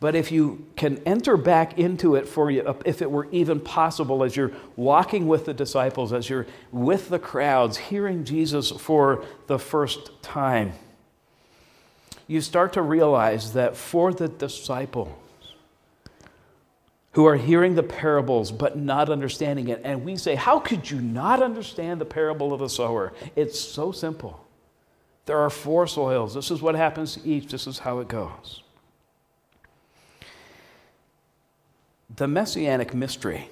But 0.00 0.14
if 0.14 0.32
you 0.32 0.66
can 0.76 0.96
enter 1.04 1.36
back 1.36 1.78
into 1.78 2.14
it 2.14 2.26
for 2.26 2.50
you, 2.50 2.74
if 2.86 3.02
it 3.02 3.10
were 3.10 3.28
even 3.30 3.60
possible, 3.60 4.24
as 4.24 4.34
you're 4.34 4.52
walking 4.74 5.28
with 5.28 5.44
the 5.44 5.52
disciples, 5.52 6.14
as 6.14 6.30
you're 6.30 6.46
with 6.72 7.10
the 7.10 7.18
crowds, 7.18 7.76
hearing 7.76 8.24
Jesus 8.24 8.70
for 8.70 9.22
the 9.46 9.58
first 9.58 10.22
time, 10.22 10.72
you 12.26 12.40
start 12.40 12.72
to 12.72 12.82
realize 12.82 13.52
that 13.52 13.76
for 13.76 14.14
the 14.14 14.28
disciples 14.28 15.12
who 17.12 17.26
are 17.26 17.36
hearing 17.36 17.74
the 17.74 17.82
parables 17.82 18.52
but 18.52 18.78
not 18.78 19.10
understanding 19.10 19.68
it, 19.68 19.82
and 19.84 20.02
we 20.02 20.16
say, 20.16 20.34
How 20.34 20.60
could 20.60 20.90
you 20.90 21.00
not 21.02 21.42
understand 21.42 22.00
the 22.00 22.06
parable 22.06 22.54
of 22.54 22.60
the 22.60 22.68
sower? 22.70 23.12
It's 23.36 23.60
so 23.60 23.92
simple. 23.92 24.46
There 25.26 25.38
are 25.38 25.50
four 25.50 25.86
soils. 25.86 26.32
This 26.32 26.50
is 26.50 26.62
what 26.62 26.74
happens 26.74 27.16
to 27.16 27.28
each, 27.28 27.48
this 27.48 27.66
is 27.66 27.80
how 27.80 27.98
it 27.98 28.08
goes. 28.08 28.62
The 32.16 32.28
messianic 32.28 32.94
mystery 32.94 33.48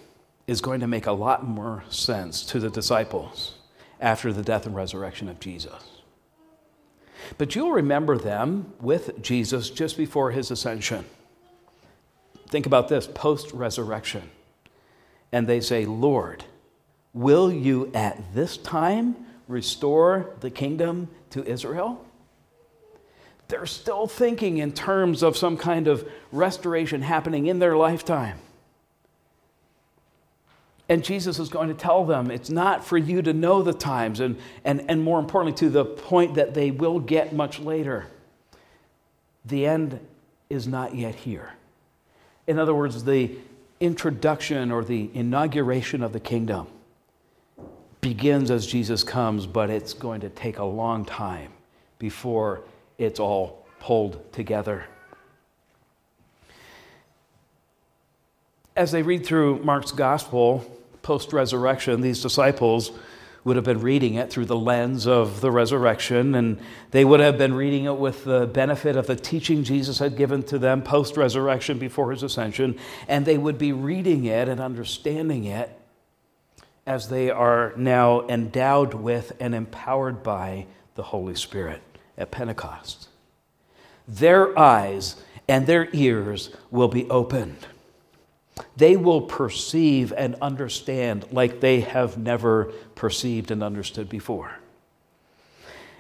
is 0.47 0.61
going 0.61 0.81
to 0.81 0.87
make 0.87 1.07
a 1.07 1.13
lot 1.13 1.47
more 1.47 1.85
sense 1.91 2.45
to 2.47 2.59
the 2.59 2.71
disciples 2.71 3.55
after 4.01 4.33
the 4.33 4.43
death 4.43 4.67
and 4.67 4.75
resurrection 4.75 5.29
of 5.29 5.39
Jesus. 5.39 6.03
But 7.37 7.55
you'll 7.55 7.73
remember 7.73 8.17
them 8.17 8.73
with 8.81 9.21
Jesus 9.23 9.71
just 9.71 9.97
before 9.97 10.31
his 10.31 10.51
ascension. 10.51 11.05
Think 12.49 12.67
about 12.67 12.89
this 12.89 13.07
post 13.07 13.53
resurrection. 13.53 14.31
And 15.31 15.47
they 15.47 15.61
say, 15.61 15.85
Lord, 15.85 16.45
will 17.13 17.53
you 17.53 17.91
at 17.93 18.35
this 18.35 18.57
time 18.57 19.17
restore 19.47 20.31
the 20.41 20.51
kingdom 20.51 21.09
to 21.31 21.45
Israel? 21.45 22.05
They're 23.49 23.67
still 23.67 24.07
thinking 24.07 24.59
in 24.59 24.73
terms 24.73 25.23
of 25.23 25.37
some 25.37 25.57
kind 25.57 25.89
of 25.89 26.09
restoration 26.33 27.03
happening 27.03 27.47
in 27.47 27.59
their 27.59 27.77
lifetime. 27.77 28.39
And 30.89 31.05
Jesus 31.05 31.39
is 31.39 31.51
going 31.51 31.69
to 31.69 31.75
tell 31.75 32.05
them 32.05 32.31
it's 32.31 32.49
not 32.49 32.85
for 32.85 32.97
you 32.97 33.21
to 33.23 33.33
know 33.33 33.63
the 33.63 33.75
times, 33.75 34.21
and, 34.21 34.39
and, 34.65 34.85
and 34.89 35.03
more 35.03 35.19
importantly, 35.19 35.59
to 35.59 35.69
the 35.69 35.85
point 35.85 36.35
that 36.37 36.55
they 36.55 36.71
will 36.71 36.99
get 36.99 37.35
much 37.35 37.61
later. 37.61 38.07
The 39.45 39.67
end 39.67 40.01
is 40.49 40.67
not 40.67 40.95
yet 40.95 41.15
here. 41.15 41.53
In 42.47 42.59
other 42.59 42.75
words, 42.75 43.05
the 43.05 43.37
introduction 43.81 44.73
or 44.73 44.83
the 44.83 45.11
inauguration 45.13 46.03
of 46.03 46.13
the 46.15 46.21
kingdom 46.21 46.67
begins 48.01 48.51
as 48.51 48.67
Jesus 48.67 49.05
comes, 49.05 49.47
but 49.47 49.69
it's 49.69 49.93
going 49.93 50.23
to 50.23 50.31
take 50.31 50.59
a 50.59 50.65
long 50.65 51.05
time 51.05 51.53
before 51.99 52.63
it's 52.97 53.21
all 53.21 53.67
pulled 53.81 54.33
together. 54.33 54.85
As 58.75 58.93
they 58.93 59.03
read 59.03 59.27
through 59.27 59.63
Mark's 59.65 59.93
gospel, 59.93 60.65
post 61.03 61.33
resurrection, 61.33 62.01
these 62.01 62.23
disciples 62.23 62.93
would 63.45 63.57
have 63.57 63.65
been 63.65 63.81
reading 63.81 64.15
it 64.15 64.31
through 64.31 64.45
the 64.45 64.57
lens 64.57 65.07
of 65.07 65.41
the 65.41 65.51
resurrection, 65.51 66.35
and 66.35 66.61
they 66.91 67.05
would 67.05 67.21
have 67.21 67.39
been 67.39 67.55
reading 67.55 67.85
it 67.85 67.97
with 67.97 68.25
the 68.25 68.47
benefit 68.47 68.97
of 68.97 69.07
the 69.07 69.17
teaching 69.17 69.65
Jesus 69.65 69.99
had 69.99 70.17
given 70.17 70.43
to 70.45 70.59
them 70.59 70.83
post 70.83 71.17
resurrection 71.17 71.79
before 71.79 72.11
his 72.11 72.23
ascension, 72.23 72.79
and 73.07 73.25
they 73.25 73.39
would 73.39 73.57
be 73.57 73.73
reading 73.73 74.25
it 74.25 74.49
and 74.49 74.61
understanding 74.61 75.45
it 75.45 75.71
as 76.87 77.09
they 77.09 77.31
are 77.31 77.73
now 77.77 78.27
endowed 78.29 78.95
with 78.95 79.33
and 79.41 79.55
empowered 79.55 80.23
by 80.23 80.67
the 80.95 81.03
Holy 81.05 81.35
Spirit 81.35 81.81
at 82.17 82.31
Pentecost. 82.31 83.09
Their 84.07 84.59
eyes 84.59 85.17
and 85.47 85.67
their 85.67 85.89
ears 85.93 86.51
will 86.71 86.89
be 86.89 87.09
opened 87.09 87.67
they 88.77 88.97
will 88.97 89.23
perceive 89.23 90.13
and 90.13 90.35
understand 90.43 91.27
like 91.33 91.61
they 91.61 91.81
have 91.81 92.17
never 92.17 92.73
perceived 92.95 93.51
and 93.51 93.63
understood 93.63 94.09
before. 94.09 94.59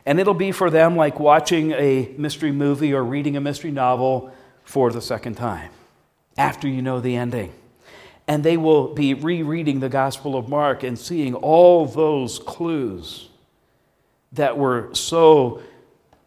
And 0.06 0.18
it'll 0.18 0.34
be 0.34 0.52
for 0.52 0.70
them 0.70 0.96
like 0.96 1.20
watching 1.20 1.72
a 1.72 2.14
mystery 2.16 2.52
movie 2.52 2.94
or 2.94 3.04
reading 3.04 3.36
a 3.36 3.40
mystery 3.40 3.70
novel 3.70 4.32
for 4.64 4.90
the 4.90 5.02
second 5.02 5.36
time 5.36 5.70
after 6.38 6.68
you 6.68 6.80
know 6.80 7.00
the 7.00 7.16
ending. 7.16 7.52
And 8.26 8.44
they 8.44 8.56
will 8.56 8.94
be 8.94 9.14
rereading 9.14 9.80
the 9.80 9.88
Gospel 9.88 10.36
of 10.36 10.48
Mark 10.48 10.82
and 10.82 10.98
seeing 10.98 11.34
all 11.34 11.86
those 11.86 12.38
clues 12.38 13.28
that 14.32 14.56
were 14.56 14.94
so 14.94 15.62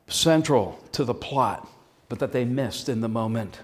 central 0.07 0.79
to 0.91 1.03
the 1.03 1.13
plot, 1.13 1.67
but 2.09 2.19
that 2.19 2.31
they 2.31 2.43
missed 2.43 2.89
in 2.89 3.01
the 3.01 3.07
moment. 3.07 3.59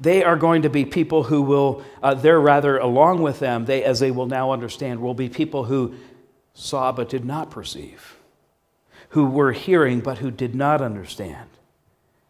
They 0.00 0.22
are 0.22 0.36
going 0.36 0.62
to 0.62 0.70
be 0.70 0.84
people 0.84 1.24
who 1.24 1.42
will, 1.42 1.82
uh, 2.02 2.14
they're 2.14 2.40
rather 2.40 2.78
along 2.78 3.22
with 3.22 3.40
them, 3.40 3.64
they, 3.64 3.82
as 3.82 3.98
they 3.98 4.10
will 4.10 4.26
now 4.26 4.52
understand, 4.52 5.00
will 5.00 5.14
be 5.14 5.28
people 5.28 5.64
who 5.64 5.94
saw 6.54 6.92
but 6.92 7.08
did 7.08 7.24
not 7.24 7.50
perceive, 7.50 8.16
who 9.10 9.26
were 9.26 9.52
hearing 9.52 10.00
but 10.00 10.18
who 10.18 10.30
did 10.30 10.54
not 10.54 10.80
understand, 10.80 11.48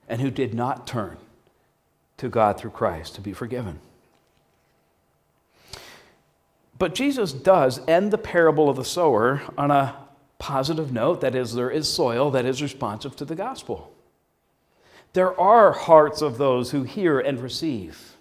and 0.08 0.20
who 0.20 0.30
did 0.30 0.54
not 0.54 0.86
turn 0.86 1.18
to 2.16 2.28
God 2.28 2.58
through 2.58 2.70
Christ 2.70 3.14
to 3.16 3.20
be 3.20 3.32
forgiven. 3.32 3.80
But 6.78 6.94
Jesus 6.94 7.32
does 7.32 7.80
end 7.88 8.12
the 8.12 8.18
parable 8.18 8.70
of 8.70 8.76
the 8.76 8.84
sower 8.84 9.42
on 9.58 9.70
a 9.70 9.96
positive 10.38 10.92
note 10.92 11.20
that 11.20 11.34
is, 11.34 11.54
there 11.54 11.70
is 11.70 11.92
soil 11.92 12.30
that 12.30 12.44
is 12.44 12.62
responsive 12.62 13.16
to 13.16 13.24
the 13.24 13.34
gospel. 13.34 13.92
There 15.12 15.38
are 15.40 15.72
hearts 15.72 16.22
of 16.22 16.38
those 16.38 16.70
who 16.70 16.82
hear 16.82 17.18
and 17.18 17.40
receive 17.40 18.16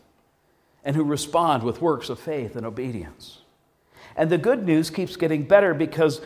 and 0.84 0.96
who 0.96 1.04
respond 1.04 1.64
with 1.64 1.82
works 1.82 2.10
of 2.10 2.20
faith 2.20 2.56
and 2.56 2.66
obedience. 2.66 3.40
And 4.16 4.30
the 4.30 4.38
good 4.38 4.66
news 4.66 4.90
keeps 4.90 5.16
getting 5.16 5.44
better 5.44 5.74
because 5.74 6.22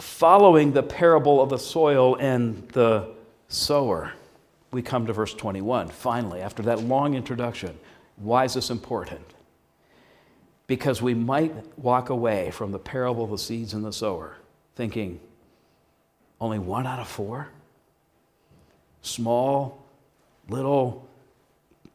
following 0.00 0.72
the 0.72 0.82
parable 0.82 1.40
of 1.40 1.48
the 1.48 1.58
soil 1.58 2.16
and 2.16 2.68
the 2.70 3.10
sower, 3.48 4.12
we 4.72 4.82
come 4.82 5.06
to 5.06 5.12
verse 5.12 5.32
21. 5.34 5.88
Finally, 5.88 6.40
after 6.40 6.62
that 6.64 6.80
long 6.82 7.14
introduction, 7.14 7.78
why 8.16 8.44
is 8.44 8.54
this 8.54 8.70
important? 8.70 9.24
Because 10.66 11.00
we 11.00 11.14
might 11.14 11.54
walk 11.78 12.10
away 12.10 12.50
from 12.50 12.72
the 12.72 12.78
parable 12.78 13.24
of 13.24 13.30
the 13.30 13.38
seeds 13.38 13.74
and 13.74 13.84
the 13.84 13.92
sower 13.92 14.36
thinking, 14.74 15.20
only 16.40 16.58
one 16.58 16.86
out 16.86 16.98
of 16.98 17.08
four? 17.08 17.48
Small, 19.02 19.84
little 20.48 21.06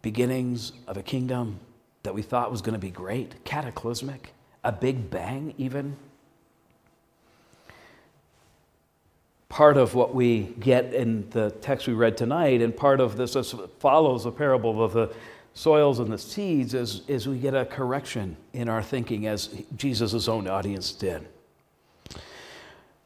beginnings 0.02 0.74
of 0.88 0.98
a 0.98 1.04
kingdom 1.04 1.60
that 2.04 2.14
we 2.14 2.22
thought 2.22 2.52
was 2.52 2.62
going 2.62 2.74
to 2.74 2.80
be 2.80 2.90
great, 2.90 3.44
cataclysmic, 3.44 4.34
a 4.64 4.72
big 4.72 5.10
bang, 5.10 5.54
even. 5.58 5.98
Part 9.50 9.78
of 9.78 9.96
what 9.96 10.14
we 10.14 10.56
get 10.60 10.94
in 10.94 11.30
the 11.32 11.52
text 11.52 11.88
we 11.88 11.94
read 11.94 12.16
tonight, 12.16 12.62
and 12.62 12.76
part 12.76 13.00
of 13.00 13.18
this 13.18 13.36
follows 13.80 14.24
the 14.24 14.32
parable 14.32 14.84
of 14.84 14.94
the 14.94 15.14
soils 15.54 16.00
and 16.00 16.12
the 16.12 16.18
seeds, 16.18 16.74
is, 16.74 17.02
is 17.08 17.28
we 17.28 17.40
get 17.40 17.56
a 17.56 17.66
correction 17.66 18.38
in 18.54 18.70
our 18.70 18.84
thinking 18.84 19.26
as 19.26 19.50
Jesus' 19.76 20.28
own 20.28 20.48
audience 20.48 20.92
did. 20.92 21.28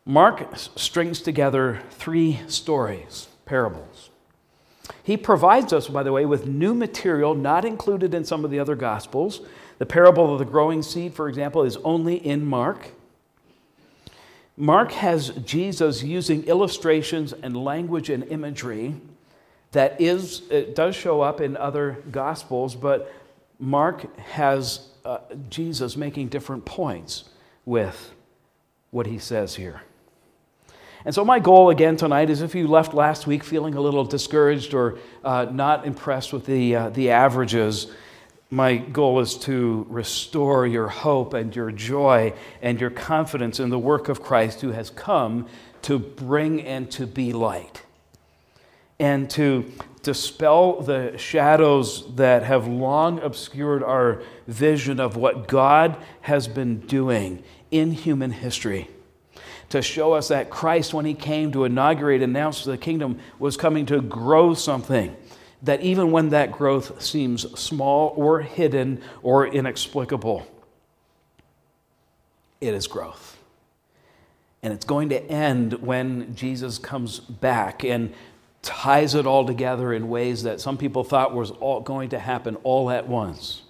Mark 0.06 0.56
strings 0.58 1.22
together 1.22 1.82
three 1.92 2.40
stories 2.48 3.28
parables. 3.46 4.10
He 5.04 5.18
provides 5.18 5.74
us, 5.74 5.88
by 5.88 6.04
the 6.04 6.12
way, 6.12 6.26
with 6.26 6.48
new 6.48 6.74
material 6.74 7.36
not 7.36 7.66
included 7.66 8.14
in 8.14 8.26
some 8.26 8.44
of 8.46 8.52
the 8.52 8.60
other 8.60 8.76
Gospels. 8.76 9.42
The 9.78 9.86
parable 9.86 10.34
of 10.34 10.40
the 10.40 10.46
growing 10.46 10.82
seed, 10.82 11.14
for 11.14 11.28
example, 11.28 11.64
is 11.64 11.78
only 11.78 12.16
in 12.16 12.46
Mark. 12.46 12.90
Mark 14.58 14.92
has 14.92 15.30
Jesus 15.30 16.04
using 16.04 16.44
illustrations 16.44 17.34
and 17.34 17.56
language 17.56 18.10
and 18.10 18.24
imagery 18.26 18.96
that 19.72 20.00
is, 20.02 20.44
it 20.50 20.76
does 20.76 20.96
show 20.96 21.22
up 21.22 21.40
in 21.40 21.56
other 21.58 22.04
Gospels, 22.12 22.76
but 22.76 23.14
Mark 23.60 24.18
has 24.18 24.90
uh, 25.06 25.20
Jesus 25.50 25.96
making 25.96 26.28
different 26.28 26.66
points 26.66 27.26
with 27.66 28.14
what 28.92 29.08
he 29.08 29.18
says 29.18 29.56
here. 29.56 29.82
And 31.04 31.16
so, 31.16 31.26
my 31.26 31.40
goal 31.40 31.72
again 31.72 31.98
tonight 31.98 32.30
is 32.30 32.42
if 32.42 32.54
you 32.54 32.68
left 32.68 32.94
last 32.94 33.26
week 33.26 33.44
feeling 33.44 33.74
a 33.74 33.82
little 33.82 34.04
discouraged 34.04 34.76
or 34.76 35.00
uh, 35.24 35.48
not 35.52 35.88
impressed 35.88 36.32
with 36.32 36.46
the, 36.46 36.76
uh, 36.76 36.90
the 36.90 37.10
averages, 37.10 37.88
my 38.52 38.78
goal 38.78 39.20
is 39.20 39.36
to 39.40 39.88
restore 39.90 40.68
your 40.68 40.90
hope 40.90 41.34
and 41.34 41.56
your 41.56 41.72
joy 41.72 42.34
and 42.62 42.80
your 42.80 42.92
confidence 42.92 43.60
in 43.60 43.70
the 43.70 43.80
work 43.80 44.10
of 44.10 44.22
Christ 44.22 44.62
who 44.62 44.72
has 44.72 44.92
come 44.92 45.48
to 45.84 45.98
bring 45.98 46.62
and 46.62 46.92
to 46.92 47.08
be 47.08 47.34
light 47.34 47.82
and 49.00 49.28
to 49.32 49.72
dispel 50.04 50.82
the 50.82 51.18
shadows 51.18 52.16
that 52.16 52.44
have 52.44 52.68
long 52.68 53.20
obscured 53.22 53.82
our 53.82 54.22
vision 54.48 55.00
of 55.00 55.16
what 55.16 55.48
God 55.48 55.98
has 56.22 56.48
been 56.48 56.82
doing 56.82 57.42
in 57.72 57.92
human 57.92 58.32
history 58.32 58.88
to 59.72 59.82
show 59.82 60.14
us 60.14 60.30
that 60.30 60.50
Christ, 60.50 60.94
when 60.94 61.06
he 61.06 61.14
came 61.14 61.52
to 61.52 61.66
inaugurate, 61.66 62.22
and 62.22 62.36
announce 62.36 62.64
the 62.64 62.78
kingdom, 62.78 63.20
was 63.40 63.58
coming 63.58 63.86
to 63.88 64.02
grow 64.02 64.54
something. 64.54 65.16
That 65.64 65.82
even 65.82 66.12
when 66.12 66.30
that 66.30 66.52
growth 66.52 67.02
seems 67.02 67.44
small 67.60 68.14
or 68.16 68.42
hidden 68.42 69.02
or 69.22 69.46
inexplicable, 69.46 70.48
it 72.60 72.74
is 72.74 72.88
growth. 72.88 73.38
And 74.64 74.74
it's 74.74 74.86
going 74.86 75.10
to 75.10 75.24
end 75.24 75.74
when 75.74 76.36
Jesus 76.36 76.78
comes 76.78 77.20
back 77.20 77.84
and 77.84 78.14
ties 78.62 79.16
it 79.16 79.26
all 79.26 79.46
together 79.46 79.94
in 79.94 80.08
ways 80.10 80.44
that 80.44 80.62
some 80.62 80.78
people 80.78 81.04
thought 81.04 81.34
was 81.34 81.52
all 81.52 81.82
going 81.82 82.10
to 82.10 82.20
happen 82.20 82.56
all 82.64 82.92
at 82.92 83.08
once. 83.08 83.64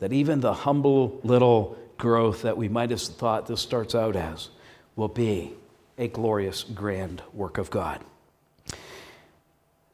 That 0.00 0.12
even 0.12 0.40
the 0.40 0.52
humble 0.52 1.20
little 1.22 1.78
growth 1.98 2.42
that 2.42 2.56
we 2.56 2.68
might 2.68 2.90
have 2.90 3.00
thought 3.00 3.46
this 3.46 3.60
starts 3.60 3.94
out 3.94 4.16
as 4.16 4.50
will 4.96 5.08
be 5.08 5.52
a 5.98 6.08
glorious, 6.08 6.62
grand 6.62 7.22
work 7.32 7.58
of 7.58 7.70
God. 7.70 8.00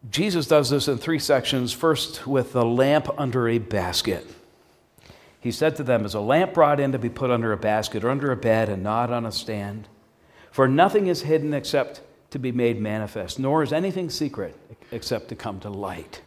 Jesus 0.09 0.47
does 0.47 0.71
this 0.71 0.89
in 0.89 0.97
three 0.97 1.19
sections. 1.19 1.73
First, 1.73 2.27
with 2.27 2.53
the 2.53 2.65
lamp 2.65 3.09
under 3.19 3.49
a 3.49 3.59
basket. 3.59 4.27
He 5.41 5.51
said 5.51 5.77
to 5.77 5.83
them, 5.83 6.05
Is 6.05 6.15
a 6.15 6.21
lamp 6.21 6.55
brought 6.55 6.81
in 6.81 6.93
to 6.93 6.99
be 6.99 7.11
put 7.11 7.31
under 7.31 7.53
a 7.53 7.57
basket 7.57 8.03
or 8.05 8.11
under 8.11 8.33
a 8.33 8.37
bed 8.37 8.69
and 8.69 8.83
not 8.83 9.13
on 9.13 9.27
a 9.27 9.33
stand? 9.33 9.89
For 10.51 10.67
nothing 10.67 11.07
is 11.07 11.23
hidden 11.23 11.53
except 11.53 12.01
to 12.31 12.39
be 12.39 12.53
made 12.53 12.81
manifest, 12.81 13.39
nor 13.39 13.63
is 13.63 13.73
anything 13.73 14.09
secret 14.11 14.57
except 14.91 15.29
to 15.29 15.37
come 15.37 15.61
to 15.61 15.71
light. 15.71 16.23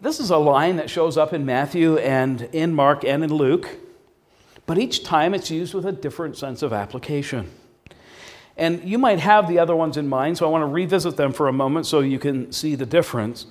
This 0.00 0.18
is 0.18 0.30
a 0.30 0.36
line 0.36 0.76
that 0.76 0.90
shows 0.90 1.16
up 1.16 1.32
in 1.32 1.46
Matthew 1.46 1.96
and 1.98 2.42
in 2.52 2.74
Mark 2.74 3.04
and 3.04 3.22
in 3.22 3.32
Luke 3.32 3.68
but 4.72 4.78
each 4.78 5.04
time 5.04 5.34
it's 5.34 5.50
used 5.50 5.74
with 5.74 5.84
a 5.84 5.92
different 5.92 6.34
sense 6.34 6.62
of 6.62 6.72
application. 6.72 7.50
And 8.56 8.82
you 8.82 8.96
might 8.96 9.20
have 9.20 9.46
the 9.46 9.58
other 9.58 9.76
ones 9.76 9.98
in 9.98 10.08
mind, 10.08 10.38
so 10.38 10.46
I 10.46 10.48
want 10.48 10.62
to 10.62 10.66
revisit 10.66 11.18
them 11.18 11.34
for 11.34 11.46
a 11.46 11.52
moment 11.52 11.84
so 11.84 12.00
you 12.00 12.18
can 12.18 12.50
see 12.52 12.74
the 12.74 12.86
difference. 12.86 13.44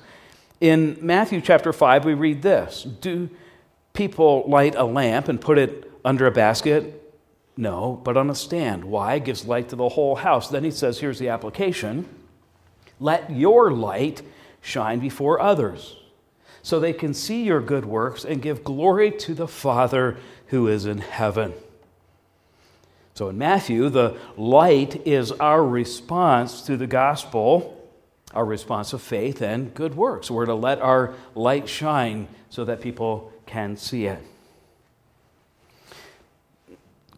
In 0.62 0.98
Matthew 1.00 1.40
chapter 1.40 1.72
5, 1.72 2.06
we 2.06 2.16
read 2.16 2.42
this 2.42 2.88
Do 3.02 3.30
people 3.94 4.46
light 4.48 4.74
a 4.74 4.84
lamp 4.84 5.28
and 5.28 5.40
put 5.40 5.60
it 5.60 5.92
under 6.04 6.26
a 6.26 6.32
basket? 6.32 7.14
No, 7.56 8.02
but 8.04 8.18
on 8.18 8.32
a 8.32 8.34
stand. 8.34 8.84
Why? 8.84 9.14
It 9.14 9.26
gives 9.26 9.46
light 9.46 9.70
to 9.70 9.76
the 9.76 9.90
whole 9.90 10.16
house. 10.16 10.50
Then 10.50 10.64
he 10.64 10.72
says, 10.72 11.02
Here's 11.02 11.20
the 11.20 11.30
application 11.30 12.10
Let 13.00 13.30
your 13.30 13.70
light 13.70 14.24
shine 14.60 14.98
before 14.98 15.40
others, 15.40 15.98
so 16.64 16.80
they 16.80 16.94
can 16.94 17.14
see 17.14 17.44
your 17.44 17.62
good 17.62 17.86
works 17.86 18.26
and 18.26 18.42
give 18.42 18.64
glory 18.64 19.12
to 19.12 19.36
the 19.36 19.48
Father 19.48 20.18
who 20.52 20.68
is 20.68 20.86
in 20.86 21.00
heaven. 21.00 21.54
So 23.14 23.30
in 23.30 23.38
Matthew, 23.38 23.88
the 23.90 24.18
light 24.36 25.08
is 25.08 25.32
our 25.32 25.66
response 25.66 26.62
to 26.64 26.76
the 26.76 26.88
gospel, 26.88 27.90
our 28.34 28.46
response 28.46 28.92
of 28.92 29.02
faith 29.02 29.42
and 29.42 29.74
good 29.74 29.96
works. 29.96 30.30
We're 30.30 30.46
to 30.46 30.54
let 30.54 30.82
our 30.82 31.14
light 31.36 31.70
shine 31.70 32.28
so 32.50 32.66
that 32.66 32.82
people 32.82 33.32
can 33.46 33.78
see 33.78 34.06
it. 34.06 34.20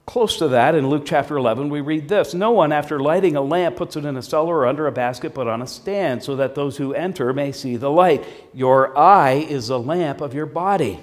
Close 0.05 0.37
to 0.37 0.49
that, 0.49 0.75
in 0.75 0.89
Luke 0.89 1.03
chapter 1.05 1.35
11, 1.35 1.69
we 1.69 1.81
read 1.81 2.07
this 2.09 2.35
No 2.35 2.51
one, 2.51 2.71
after 2.71 2.99
lighting 2.99 3.35
a 3.35 3.41
lamp, 3.41 3.77
puts 3.77 3.95
it 3.95 4.05
in 4.05 4.15
a 4.15 4.21
cellar 4.21 4.57
or 4.57 4.67
under 4.67 4.85
a 4.85 4.91
basket, 4.91 5.33
but 5.33 5.47
on 5.47 5.61
a 5.61 5.67
stand, 5.67 6.21
so 6.21 6.35
that 6.35 6.53
those 6.53 6.77
who 6.77 6.93
enter 6.93 7.33
may 7.33 7.51
see 7.51 7.77
the 7.77 7.89
light. 7.89 8.23
Your 8.53 8.95
eye 8.95 9.45
is 9.49 9.69
the 9.69 9.79
lamp 9.79 10.21
of 10.21 10.35
your 10.35 10.45
body. 10.45 10.99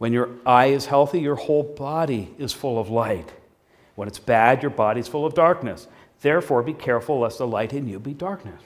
When 0.00 0.14
your 0.14 0.30
eye 0.46 0.68
is 0.68 0.86
healthy, 0.86 1.20
your 1.20 1.34
whole 1.34 1.62
body 1.62 2.34
is 2.38 2.54
full 2.54 2.78
of 2.78 2.88
light. 2.88 3.30
When 3.96 4.08
it's 4.08 4.18
bad, 4.18 4.62
your 4.62 4.70
body 4.70 4.98
is 4.98 5.08
full 5.08 5.26
of 5.26 5.34
darkness. 5.34 5.86
Therefore, 6.22 6.62
be 6.62 6.72
careful 6.72 7.20
lest 7.20 7.36
the 7.36 7.46
light 7.46 7.74
in 7.74 7.86
you 7.86 7.98
be 7.98 8.14
darkness. 8.14 8.62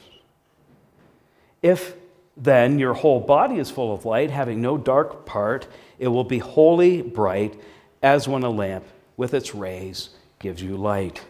If 1.60 1.96
then 2.36 2.78
your 2.78 2.94
whole 2.94 3.18
body 3.18 3.56
is 3.56 3.68
full 3.70 3.92
of 3.92 4.04
light, 4.04 4.30
having 4.30 4.60
no 4.60 4.76
dark 4.76 5.26
part. 5.26 5.66
It 5.98 6.08
will 6.08 6.22
be 6.22 6.38
wholly 6.38 7.02
bright, 7.02 7.60
as 8.00 8.28
when 8.28 8.44
a 8.44 8.50
lamp 8.50 8.84
with 9.16 9.34
its 9.34 9.56
rays 9.56 10.10
gives 10.38 10.62
you 10.62 10.76
light. 10.76 11.20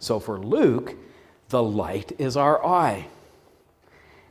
So 0.00 0.18
for 0.18 0.38
Luke, 0.38 0.96
the 1.50 1.62
light 1.62 2.12
is 2.18 2.36
our 2.36 2.64
eye. 2.66 3.06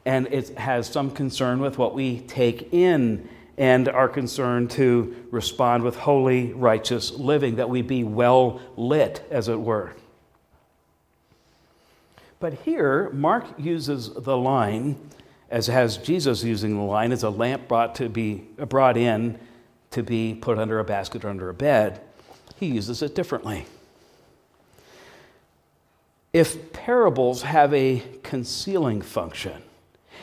And 0.06 0.28
it 0.28 0.58
has 0.58 0.88
some 0.88 1.10
concern 1.10 1.60
with 1.60 1.78
what 1.78 1.94
we 1.94 2.20
take 2.20 2.74
in 2.74 3.30
and 3.58 3.88
are 3.88 4.10
concerned 4.10 4.72
to 4.72 5.16
respond 5.32 5.84
with 5.84 5.96
holy, 5.96 6.54
righteous 6.54 7.12
living, 7.12 7.56
that 7.58 7.70
we 7.70 7.82
be 7.82 8.04
well 8.04 8.62
lit, 8.76 9.26
as 9.30 9.48
it 9.48 9.60
were. 9.60 9.94
But 12.40 12.54
here, 12.54 13.10
Mark 13.12 13.46
uses 13.58 14.14
the 14.14 14.36
line, 14.36 14.98
as 15.50 15.68
has 15.68 15.98
Jesus 15.98 16.44
using 16.44 16.76
the 16.76 16.84
line, 16.84 17.12
as 17.12 17.24
a 17.24 17.30
lamp 17.30 17.68
brought 17.68 17.96
to 17.96 18.10
be 18.10 18.46
brought 18.68 18.98
in 18.98 19.40
to 19.92 20.04
be 20.04 20.34
put 20.34 20.58
under 20.58 20.80
a 20.80 20.84
basket 20.84 21.24
or 21.24 21.30
under 21.30 21.50
a 21.50 21.54
bed. 21.54 22.02
He 22.56 22.66
uses 22.68 23.02
it 23.02 23.16
differently. 23.16 23.66
If 26.34 26.74
parables 26.74 27.44
have 27.44 27.74
a 27.74 28.04
concealing 28.24 29.04
function, 29.04 29.62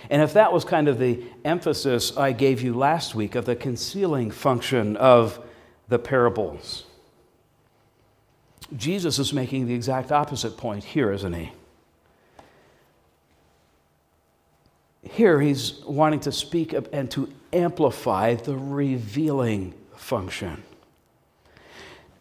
and 0.09 0.23
if 0.23 0.33
that 0.33 0.53
was 0.53 0.65
kind 0.65 0.89
of 0.89 0.99
the 0.99 1.23
emphasis 1.45 2.17
I 2.17 2.33
gave 2.33 2.63
you 2.63 2.75
last 2.75 3.15
week 3.15 3.35
of 3.35 3.45
the 3.45 3.57
concealing 3.57 4.31
function 4.31 4.97
of 4.97 5.45
the 5.89 5.99
parables, 5.99 6.85
Jesus 8.77 9.19
is 9.19 9.33
making 9.33 9.67
the 9.67 9.75
exact 9.75 10.13
opposite 10.13 10.57
point 10.57 10.85
here, 10.85 11.13
isn't 11.13 11.33
he? 11.33 11.53
Here 15.03 15.41
he's 15.41 15.81
wanting 15.85 16.21
to 16.21 16.33
speak 16.33 16.75
and 16.93 17.11
to 17.11 17.33
amplify 17.53 18.35
the 18.35 18.57
revealing 18.57 19.75
function. 19.97 20.63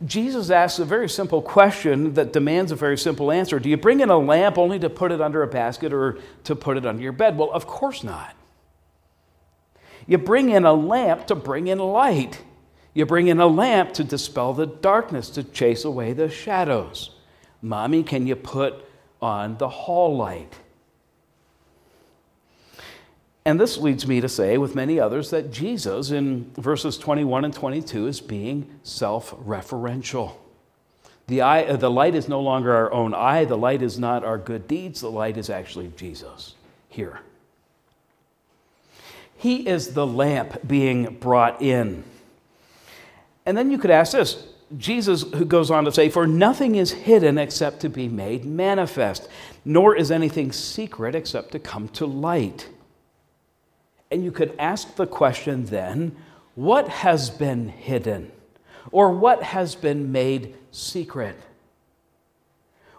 Jesus 0.05 0.49
asks 0.49 0.79
a 0.79 0.85
very 0.85 1.09
simple 1.09 1.41
question 1.41 2.13
that 2.13 2.31
demands 2.31 2.71
a 2.71 2.75
very 2.75 2.97
simple 2.97 3.31
answer. 3.31 3.59
Do 3.59 3.69
you 3.69 3.75
bring 3.75 3.99
in 3.99 4.09
a 4.09 4.17
lamp 4.17 4.57
only 4.57 4.79
to 4.79 4.89
put 4.89 5.11
it 5.11 5.19
under 5.19 5.43
a 5.43 5.47
basket 5.47 5.91
or 5.91 6.19
to 6.45 6.55
put 6.55 6.77
it 6.77 6.85
under 6.85 7.01
your 7.01 7.11
bed? 7.11 7.37
Well, 7.37 7.51
of 7.51 7.67
course 7.67 8.03
not. 8.03 8.33
You 10.07 10.17
bring 10.17 10.49
in 10.49 10.63
a 10.63 10.73
lamp 10.73 11.27
to 11.27 11.35
bring 11.35 11.67
in 11.67 11.79
light. 11.79 12.41
You 12.93 13.05
bring 13.05 13.27
in 13.27 13.39
a 13.39 13.47
lamp 13.47 13.93
to 13.95 14.03
dispel 14.03 14.53
the 14.53 14.65
darkness, 14.65 15.29
to 15.31 15.43
chase 15.43 15.83
away 15.83 16.13
the 16.13 16.29
shadows. 16.29 17.11
Mommy, 17.61 18.03
can 18.03 18.25
you 18.25 18.35
put 18.35 18.85
on 19.21 19.57
the 19.57 19.69
hall 19.69 20.15
light? 20.15 20.57
And 23.49 23.59
this 23.59 23.79
leads 23.79 24.05
me 24.05 24.21
to 24.21 24.29
say, 24.29 24.59
with 24.59 24.75
many 24.75 24.99
others, 24.99 25.31
that 25.31 25.49
Jesus 25.51 26.11
in 26.11 26.51
verses 26.53 26.99
21 26.99 27.45
and 27.45 27.51
22 27.51 28.05
is 28.05 28.21
being 28.21 28.69
self 28.83 29.31
referential. 29.43 30.35
The, 31.25 31.41
eye, 31.41 31.63
uh, 31.63 31.75
the 31.75 31.89
light 31.89 32.13
is 32.13 32.29
no 32.29 32.41
longer 32.41 32.71
our 32.71 32.93
own 32.93 33.15
eye, 33.15 33.45
the 33.45 33.57
light 33.57 33.81
is 33.81 33.97
not 33.97 34.23
our 34.23 34.37
good 34.37 34.67
deeds, 34.67 35.01
the 35.01 35.09
light 35.09 35.35
is 35.35 35.49
actually 35.49 35.91
Jesus 35.97 36.53
here. 36.89 37.21
He 39.35 39.67
is 39.67 39.95
the 39.95 40.05
lamp 40.05 40.67
being 40.67 41.15
brought 41.15 41.59
in. 41.59 42.03
And 43.47 43.57
then 43.57 43.71
you 43.71 43.79
could 43.79 43.89
ask 43.89 44.11
this 44.11 44.45
Jesus, 44.77 45.23
who 45.23 45.43
goes 45.43 45.71
on 45.71 45.85
to 45.85 45.91
say, 45.91 46.09
For 46.09 46.27
nothing 46.27 46.75
is 46.75 46.91
hidden 46.91 47.39
except 47.39 47.79
to 47.79 47.89
be 47.89 48.09
made 48.09 48.45
manifest, 48.45 49.27
nor 49.65 49.95
is 49.95 50.11
anything 50.11 50.51
secret 50.51 51.15
except 51.15 51.51
to 51.53 51.57
come 51.57 51.87
to 51.89 52.05
light. 52.05 52.69
And 54.11 54.23
you 54.23 54.31
could 54.31 54.55
ask 54.57 54.95
the 54.95 55.07
question 55.07 55.65
then 55.65 56.15
what 56.55 56.89
has 56.89 57.29
been 57.29 57.69
hidden? 57.69 58.31
Or 58.91 59.11
what 59.11 59.43
has 59.43 59.75
been 59.75 60.11
made 60.11 60.55
secret? 60.71 61.35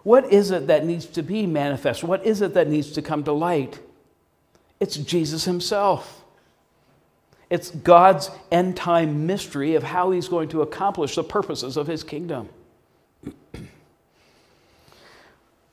What 0.03 0.31
is 0.31 0.51
it 0.51 0.67
that 0.67 0.85
needs 0.85 1.05
to 1.07 1.21
be 1.21 1.45
manifest? 1.45 2.03
What 2.03 2.25
is 2.25 2.41
it 2.41 2.53
that 2.53 2.67
needs 2.67 2.91
to 2.93 3.01
come 3.01 3.23
to 3.25 3.31
light? 3.31 3.79
It's 4.79 4.97
Jesus 4.97 5.45
Himself. 5.45 6.23
It's 7.49 7.69
God's 7.69 8.31
end 8.51 8.77
time 8.77 9.27
mystery 9.27 9.75
of 9.75 9.83
how 9.83 10.11
He's 10.11 10.27
going 10.27 10.49
to 10.49 10.61
accomplish 10.61 11.15
the 11.15 11.23
purposes 11.23 11.77
of 11.77 11.87
His 11.87 12.03
kingdom. 12.03 12.49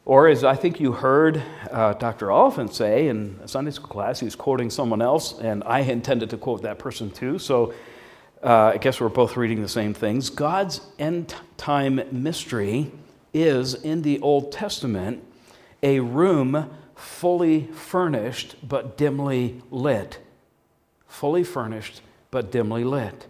Or, 0.08 0.26
as 0.26 0.42
I 0.42 0.56
think 0.56 0.80
you 0.80 0.92
heard 0.92 1.42
uh, 1.70 1.92
Dr. 1.92 2.30
Oliphant 2.30 2.72
say 2.72 3.08
in 3.08 3.46
Sunday 3.46 3.72
school 3.72 3.90
class, 3.90 4.20
he 4.20 4.24
was 4.24 4.34
quoting 4.34 4.70
someone 4.70 5.02
else, 5.02 5.38
and 5.38 5.62
I 5.64 5.80
intended 5.80 6.30
to 6.30 6.38
quote 6.38 6.62
that 6.62 6.78
person 6.78 7.10
too. 7.10 7.38
So 7.38 7.74
uh, 8.42 8.72
I 8.72 8.78
guess 8.78 9.02
we're 9.02 9.10
both 9.10 9.36
reading 9.36 9.60
the 9.60 9.68
same 9.68 9.92
things. 9.92 10.30
God's 10.30 10.80
end 10.98 11.34
time 11.58 12.00
mystery 12.10 12.90
is 13.34 13.74
in 13.74 14.00
the 14.00 14.18
Old 14.20 14.50
Testament 14.50 15.22
a 15.82 16.00
room 16.00 16.70
fully 16.96 17.66
furnished 17.66 18.56
but 18.66 18.96
dimly 18.96 19.60
lit. 19.70 20.20
Fully 21.06 21.44
furnished 21.44 22.00
but 22.30 22.50
dimly 22.50 22.82
lit. 22.82 23.26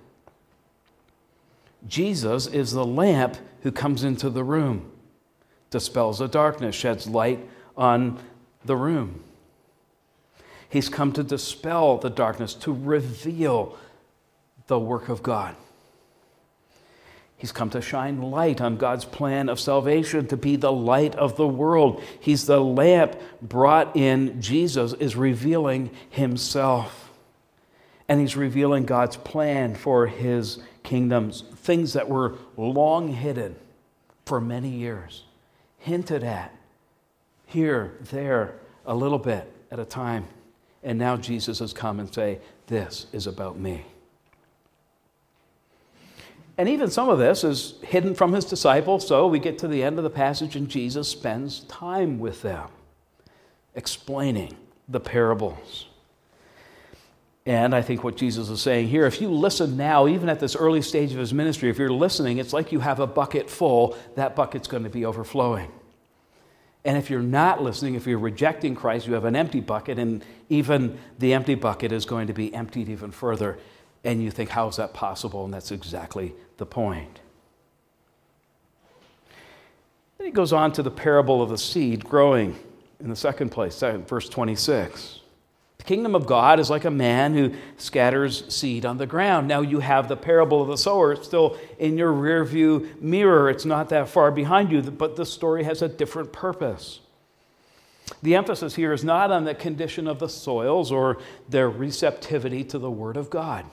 Jesus 1.88 2.46
is 2.46 2.70
the 2.70 2.86
lamp 2.86 3.36
who 3.62 3.72
comes 3.72 4.04
into 4.04 4.30
the 4.30 4.44
room 4.44 4.92
dispels 5.70 6.18
the 6.18 6.28
darkness, 6.28 6.74
sheds 6.74 7.06
light 7.06 7.40
on 7.76 8.18
the 8.64 8.76
room. 8.76 9.22
He's 10.68 10.88
come 10.88 11.12
to 11.12 11.22
dispel 11.22 11.98
the 11.98 12.10
darkness, 12.10 12.54
to 12.54 12.72
reveal 12.72 13.76
the 14.66 14.78
work 14.78 15.08
of 15.08 15.22
God. 15.22 15.56
He's 17.36 17.52
come 17.52 17.70
to 17.70 17.80
shine 17.80 18.20
light 18.20 18.60
on 18.60 18.76
God's 18.76 19.04
plan 19.04 19.48
of 19.48 19.60
salvation, 19.60 20.26
to 20.26 20.36
be 20.36 20.56
the 20.56 20.72
light 20.72 21.14
of 21.14 21.36
the 21.36 21.46
world. 21.46 22.02
He's 22.20 22.46
the 22.46 22.60
lamp 22.60 23.16
brought 23.40 23.96
in. 23.96 24.42
Jesus 24.42 24.92
is 24.94 25.14
revealing 25.14 25.90
himself. 26.10 27.10
And 28.08 28.20
he's 28.20 28.36
revealing 28.36 28.86
God's 28.86 29.16
plan 29.16 29.74
for 29.74 30.06
his 30.06 30.58
kingdoms, 30.82 31.44
things 31.54 31.92
that 31.92 32.08
were 32.08 32.36
long 32.56 33.08
hidden 33.08 33.54
for 34.26 34.40
many 34.40 34.70
years 34.70 35.24
hinted 35.78 36.24
at 36.24 36.54
here, 37.46 37.96
there, 38.10 38.54
a 38.86 38.94
little 38.94 39.18
bit 39.18 39.50
at 39.70 39.78
a 39.78 39.84
time. 39.84 40.26
And 40.82 40.98
now 40.98 41.16
Jesus 41.16 41.58
has 41.58 41.72
come 41.72 41.98
and 41.98 42.12
say, 42.12 42.38
This 42.66 43.06
is 43.12 43.26
about 43.26 43.58
me. 43.58 43.86
And 46.58 46.68
even 46.68 46.90
some 46.90 47.08
of 47.08 47.18
this 47.18 47.44
is 47.44 47.74
hidden 47.82 48.14
from 48.14 48.32
his 48.32 48.44
disciples, 48.44 49.06
so 49.06 49.28
we 49.28 49.38
get 49.38 49.58
to 49.58 49.68
the 49.68 49.82
end 49.82 49.96
of 49.98 50.04
the 50.04 50.10
passage 50.10 50.56
and 50.56 50.68
Jesus 50.68 51.08
spends 51.08 51.60
time 51.60 52.18
with 52.18 52.42
them, 52.42 52.68
explaining 53.74 54.56
the 54.88 55.00
parables. 55.00 55.86
And 57.48 57.74
I 57.74 57.80
think 57.80 58.04
what 58.04 58.14
Jesus 58.14 58.50
is 58.50 58.60
saying 58.60 58.88
here, 58.88 59.06
if 59.06 59.22
you 59.22 59.30
listen 59.30 59.78
now, 59.78 60.06
even 60.06 60.28
at 60.28 60.38
this 60.38 60.54
early 60.54 60.82
stage 60.82 61.12
of 61.12 61.18
his 61.18 61.32
ministry, 61.32 61.70
if 61.70 61.78
you're 61.78 61.88
listening, 61.88 62.36
it's 62.36 62.52
like 62.52 62.72
you 62.72 62.80
have 62.80 63.00
a 63.00 63.06
bucket 63.06 63.48
full, 63.48 63.96
that 64.16 64.36
bucket's 64.36 64.68
going 64.68 64.82
to 64.82 64.90
be 64.90 65.06
overflowing. 65.06 65.72
And 66.84 66.98
if 66.98 67.08
you're 67.08 67.22
not 67.22 67.62
listening, 67.62 67.94
if 67.94 68.06
you're 68.06 68.18
rejecting 68.18 68.74
Christ, 68.74 69.06
you 69.06 69.14
have 69.14 69.24
an 69.24 69.34
empty 69.34 69.60
bucket, 69.60 69.98
and 69.98 70.22
even 70.50 70.98
the 71.18 71.32
empty 71.32 71.54
bucket 71.54 71.90
is 71.90 72.04
going 72.04 72.26
to 72.26 72.34
be 72.34 72.52
emptied 72.52 72.90
even 72.90 73.12
further. 73.12 73.58
And 74.04 74.22
you 74.22 74.30
think, 74.30 74.50
how 74.50 74.68
is 74.68 74.76
that 74.76 74.92
possible? 74.92 75.46
And 75.46 75.54
that's 75.54 75.70
exactly 75.70 76.34
the 76.58 76.66
point. 76.66 77.20
Then 80.18 80.26
he 80.26 80.32
goes 80.32 80.52
on 80.52 80.70
to 80.72 80.82
the 80.82 80.90
parable 80.90 81.40
of 81.40 81.48
the 81.48 81.56
seed 81.56 82.04
growing 82.04 82.58
in 83.00 83.08
the 83.08 83.16
second 83.16 83.48
place, 83.48 83.80
verse 83.80 84.28
26 84.28 85.20
kingdom 85.84 86.14
of 86.14 86.26
God 86.26 86.60
is 86.60 86.70
like 86.70 86.84
a 86.84 86.90
man 86.90 87.34
who 87.34 87.54
scatters 87.76 88.44
seed 88.52 88.84
on 88.84 88.98
the 88.98 89.06
ground. 89.06 89.48
Now 89.48 89.60
you 89.62 89.80
have 89.80 90.08
the 90.08 90.16
parable 90.16 90.60
of 90.60 90.68
the 90.68 90.76
sower 90.76 91.16
still 91.16 91.56
in 91.78 91.96
your 91.96 92.12
rearview 92.12 93.00
mirror. 93.00 93.48
It's 93.48 93.64
not 93.64 93.88
that 93.88 94.08
far 94.08 94.30
behind 94.30 94.70
you, 94.70 94.82
but 94.82 95.16
the 95.16 95.24
story 95.24 95.64
has 95.64 95.80
a 95.80 95.88
different 95.88 96.32
purpose. 96.32 97.00
The 98.22 98.34
emphasis 98.34 98.74
here 98.74 98.92
is 98.92 99.04
not 99.04 99.30
on 99.30 99.44
the 99.44 99.54
condition 99.54 100.06
of 100.06 100.18
the 100.18 100.28
soils 100.28 100.90
or 100.90 101.18
their 101.48 101.68
receptivity 101.68 102.64
to 102.64 102.78
the 102.78 102.90
Word 102.90 103.16
of 103.16 103.30
God, 103.30 103.64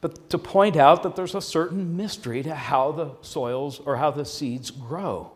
but 0.00 0.28
to 0.30 0.38
point 0.38 0.76
out 0.76 1.02
that 1.02 1.16
there's 1.16 1.34
a 1.34 1.40
certain 1.40 1.96
mystery 1.96 2.42
to 2.42 2.54
how 2.54 2.92
the 2.92 3.12
soils 3.22 3.80
or 3.80 3.96
how 3.96 4.10
the 4.10 4.24
seeds 4.24 4.70
grow. 4.70 5.32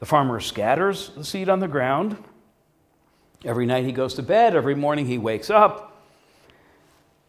The 0.00 0.06
farmer 0.06 0.40
scatters 0.40 1.10
the 1.16 1.24
seed 1.24 1.48
on 1.48 1.60
the 1.60 1.68
ground, 1.68 2.16
Every 3.44 3.66
night 3.66 3.84
he 3.84 3.92
goes 3.92 4.14
to 4.14 4.22
bed, 4.22 4.54
every 4.54 4.74
morning 4.74 5.06
he 5.06 5.18
wakes 5.18 5.50
up. 5.50 5.86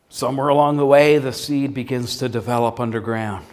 Somewhere 0.10 0.50
along 0.50 0.78
the 0.78 0.86
way, 0.86 1.18
the 1.18 1.32
seed 1.32 1.74
begins 1.74 2.18
to 2.18 2.28
develop 2.28 2.80
underground. 2.80 3.46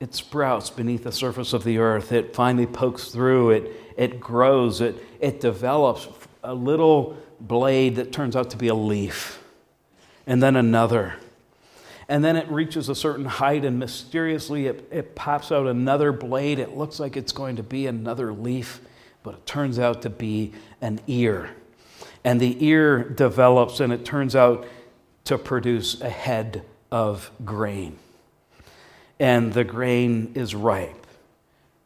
It 0.00 0.14
sprouts 0.14 0.70
beneath 0.70 1.04
the 1.04 1.12
surface 1.12 1.52
of 1.52 1.64
the 1.64 1.78
earth. 1.78 2.12
It 2.12 2.34
finally 2.34 2.66
pokes 2.66 3.08
through. 3.08 3.50
It, 3.50 3.72
it 3.96 4.20
grows. 4.20 4.80
It, 4.80 4.96
it 5.20 5.40
develops 5.40 6.08
a 6.42 6.54
little 6.54 7.16
blade 7.40 7.96
that 7.96 8.12
turns 8.12 8.34
out 8.34 8.50
to 8.50 8.56
be 8.56 8.68
a 8.68 8.74
leaf, 8.74 9.42
and 10.26 10.42
then 10.42 10.56
another. 10.56 11.14
And 12.08 12.24
then 12.24 12.36
it 12.36 12.48
reaches 12.48 12.88
a 12.88 12.94
certain 12.94 13.26
height, 13.26 13.64
and 13.64 13.78
mysteriously 13.78 14.66
it, 14.66 14.88
it 14.90 15.14
pops 15.14 15.52
out 15.52 15.66
another 15.66 16.10
blade. 16.10 16.58
It 16.58 16.76
looks 16.76 16.98
like 16.98 17.16
it's 17.16 17.32
going 17.32 17.56
to 17.56 17.62
be 17.62 17.86
another 17.86 18.32
leaf, 18.32 18.80
but 19.28 19.34
it 19.34 19.44
turns 19.44 19.78
out 19.78 20.00
to 20.00 20.08
be 20.08 20.52
an 20.80 20.98
ear. 21.06 21.50
And 22.24 22.40
the 22.40 22.64
ear 22.64 23.06
develops, 23.06 23.78
and 23.78 23.92
it 23.92 24.02
turns 24.02 24.34
out 24.34 24.66
to 25.24 25.36
produce 25.36 26.00
a 26.00 26.08
head 26.08 26.62
of 26.90 27.30
grain. 27.44 27.98
And 29.20 29.52
the 29.52 29.64
grain 29.64 30.32
is 30.34 30.54
ripe, 30.54 31.06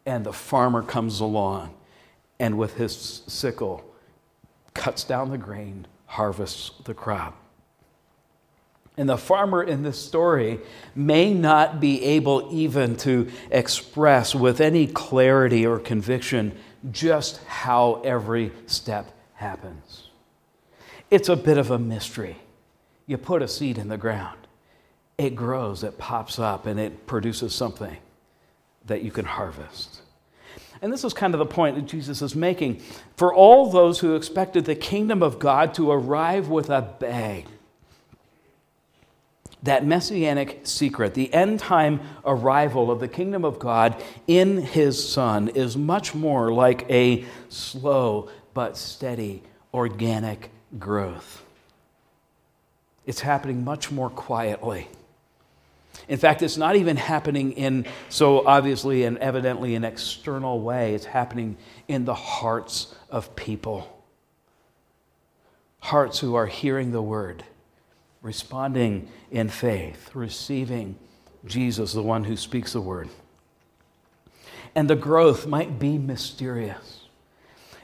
and 0.06 0.24
the 0.24 0.32
farmer 0.32 0.82
comes 0.82 1.18
along, 1.18 1.74
and 2.38 2.56
with 2.56 2.76
his 2.76 3.24
sickle, 3.26 3.84
cuts 4.72 5.02
down 5.02 5.30
the 5.30 5.38
grain, 5.38 5.88
harvests 6.06 6.70
the 6.84 6.94
crop. 6.94 7.36
And 8.96 9.08
the 9.08 9.18
farmer 9.18 9.64
in 9.64 9.82
this 9.82 9.98
story 9.98 10.60
may 10.94 11.34
not 11.34 11.80
be 11.80 12.04
able 12.04 12.50
even 12.52 12.94
to 12.98 13.32
express 13.50 14.32
with 14.32 14.60
any 14.60 14.86
clarity 14.86 15.66
or 15.66 15.80
conviction 15.80 16.56
just 16.90 17.42
how 17.44 18.00
every 18.04 18.52
step 18.66 19.12
happens. 19.34 20.08
It's 21.10 21.28
a 21.28 21.36
bit 21.36 21.58
of 21.58 21.70
a 21.70 21.78
mystery. 21.78 22.36
You 23.06 23.18
put 23.18 23.42
a 23.42 23.48
seed 23.48 23.78
in 23.78 23.88
the 23.88 23.98
ground, 23.98 24.38
it 25.18 25.36
grows, 25.36 25.84
it 25.84 25.98
pops 25.98 26.38
up, 26.38 26.66
and 26.66 26.80
it 26.80 27.06
produces 27.06 27.54
something 27.54 27.96
that 28.86 29.02
you 29.02 29.10
can 29.10 29.24
harvest. 29.24 30.00
And 30.80 30.92
this 30.92 31.04
is 31.04 31.14
kind 31.14 31.34
of 31.34 31.38
the 31.38 31.46
point 31.46 31.76
that 31.76 31.86
Jesus 31.86 32.22
is 32.22 32.34
making. 32.34 32.82
For 33.16 33.32
all 33.32 33.70
those 33.70 34.00
who 34.00 34.16
expected 34.16 34.64
the 34.64 34.74
kingdom 34.74 35.22
of 35.22 35.38
God 35.38 35.74
to 35.74 35.90
arrive 35.90 36.48
with 36.48 36.70
a 36.70 36.82
bang, 36.98 37.46
that 39.62 39.86
messianic 39.86 40.60
secret, 40.64 41.14
the 41.14 41.32
end 41.32 41.60
time 41.60 42.00
arrival 42.24 42.90
of 42.90 43.00
the 43.00 43.08
kingdom 43.08 43.44
of 43.44 43.58
God 43.58 44.02
in 44.26 44.58
his 44.58 45.08
Son, 45.08 45.48
is 45.48 45.76
much 45.76 46.14
more 46.14 46.52
like 46.52 46.88
a 46.90 47.24
slow 47.48 48.28
but 48.54 48.76
steady 48.76 49.42
organic 49.72 50.50
growth. 50.78 51.42
It's 53.06 53.20
happening 53.20 53.64
much 53.64 53.90
more 53.90 54.10
quietly. 54.10 54.88
In 56.08 56.18
fact, 56.18 56.42
it's 56.42 56.56
not 56.56 56.76
even 56.76 56.96
happening 56.96 57.52
in 57.52 57.86
so 58.08 58.46
obviously 58.46 59.04
and 59.04 59.18
evidently 59.18 59.74
an 59.74 59.84
external 59.84 60.60
way. 60.60 60.94
It's 60.94 61.04
happening 61.04 61.56
in 61.86 62.04
the 62.04 62.14
hearts 62.14 62.94
of 63.10 63.36
people. 63.36 64.04
Hearts 65.80 66.18
who 66.18 66.34
are 66.34 66.46
hearing 66.46 66.92
the 66.92 67.02
word 67.02 67.44
responding 68.22 69.08
in 69.30 69.48
faith, 69.48 70.14
receiving 70.14 70.96
Jesus, 71.44 71.92
the 71.92 72.02
one 72.02 72.24
who 72.24 72.36
speaks 72.36 72.72
the 72.72 72.80
word. 72.80 73.08
And 74.74 74.88
the 74.88 74.96
growth 74.96 75.46
might 75.46 75.78
be 75.78 75.98
mysterious, 75.98 77.00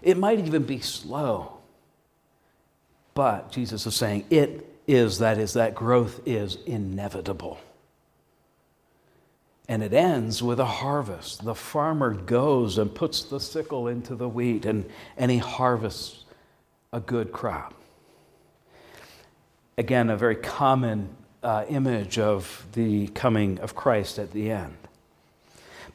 it 0.00 0.16
might 0.16 0.38
even 0.38 0.62
be 0.62 0.80
slow. 0.80 1.54
But 3.14 3.50
Jesus 3.50 3.84
is 3.84 3.96
saying 3.96 4.26
it 4.30 4.64
is, 4.86 5.18
that 5.18 5.38
is, 5.38 5.54
that 5.54 5.74
growth 5.74 6.20
is 6.24 6.56
inevitable. 6.66 7.58
And 9.68 9.82
it 9.82 9.92
ends 9.92 10.40
with 10.40 10.60
a 10.60 10.64
harvest. 10.64 11.44
The 11.44 11.54
farmer 11.54 12.14
goes 12.14 12.78
and 12.78 12.94
puts 12.94 13.24
the 13.24 13.40
sickle 13.40 13.88
into 13.88 14.14
the 14.14 14.28
wheat, 14.28 14.64
and, 14.64 14.88
and 15.16 15.32
he 15.32 15.38
harvests 15.38 16.24
a 16.92 17.00
good 17.00 17.32
crop 17.32 17.74
again, 19.78 20.10
a 20.10 20.16
very 20.16 20.36
common 20.36 21.08
uh, 21.42 21.64
image 21.68 22.18
of 22.18 22.66
the 22.72 23.06
coming 23.08 23.60
of 23.60 23.74
Christ 23.74 24.18
at 24.18 24.32
the 24.32 24.50
end. 24.50 24.76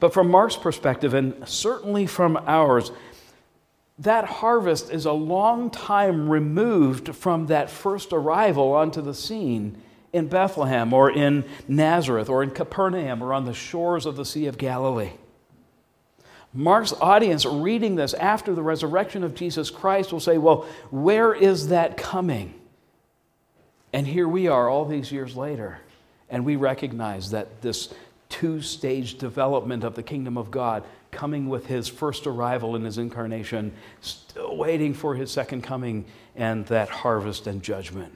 But 0.00 0.12
from 0.12 0.30
Mark's 0.30 0.56
perspective, 0.56 1.14
and 1.14 1.46
certainly 1.46 2.06
from 2.06 2.36
ours, 2.46 2.90
that 3.98 4.24
harvest 4.24 4.90
is 4.90 5.04
a 5.04 5.12
long 5.12 5.70
time 5.70 6.28
removed 6.28 7.14
from 7.14 7.46
that 7.46 7.70
first 7.70 8.12
arrival 8.12 8.72
onto 8.72 9.00
the 9.00 9.14
scene 9.14 9.80
in 10.12 10.28
Bethlehem 10.28 10.92
or 10.92 11.10
in 11.10 11.44
Nazareth 11.68 12.28
or 12.28 12.42
in 12.42 12.50
Capernaum 12.50 13.22
or 13.22 13.34
on 13.34 13.44
the 13.44 13.54
shores 13.54 14.06
of 14.06 14.16
the 14.16 14.24
Sea 14.24 14.46
of 14.46 14.58
Galilee. 14.58 15.12
Mark's 16.52 16.92
audience 17.00 17.44
reading 17.44 17.96
this 17.96 18.14
after 18.14 18.54
the 18.54 18.62
resurrection 18.62 19.24
of 19.24 19.34
Jesus 19.34 19.70
Christ 19.70 20.12
will 20.12 20.20
say, 20.20 20.38
Well, 20.38 20.66
where 20.90 21.34
is 21.34 21.68
that 21.68 21.96
coming? 21.96 22.54
And 23.94 24.08
here 24.08 24.26
we 24.26 24.48
are 24.48 24.68
all 24.68 24.84
these 24.84 25.12
years 25.12 25.36
later, 25.36 25.78
and 26.28 26.44
we 26.44 26.56
recognize 26.56 27.30
that 27.30 27.62
this 27.62 27.94
two 28.28 28.60
stage 28.60 29.18
development 29.18 29.84
of 29.84 29.94
the 29.94 30.02
kingdom 30.02 30.36
of 30.36 30.50
God, 30.50 30.82
coming 31.12 31.48
with 31.48 31.66
his 31.66 31.86
first 31.86 32.26
arrival 32.26 32.74
in 32.74 32.82
his 32.82 32.98
incarnation, 32.98 33.72
still 34.00 34.56
waiting 34.56 34.94
for 34.94 35.14
his 35.14 35.30
second 35.30 35.62
coming 35.62 36.06
and 36.34 36.66
that 36.66 36.88
harvest 36.88 37.46
and 37.46 37.62
judgment. 37.62 38.12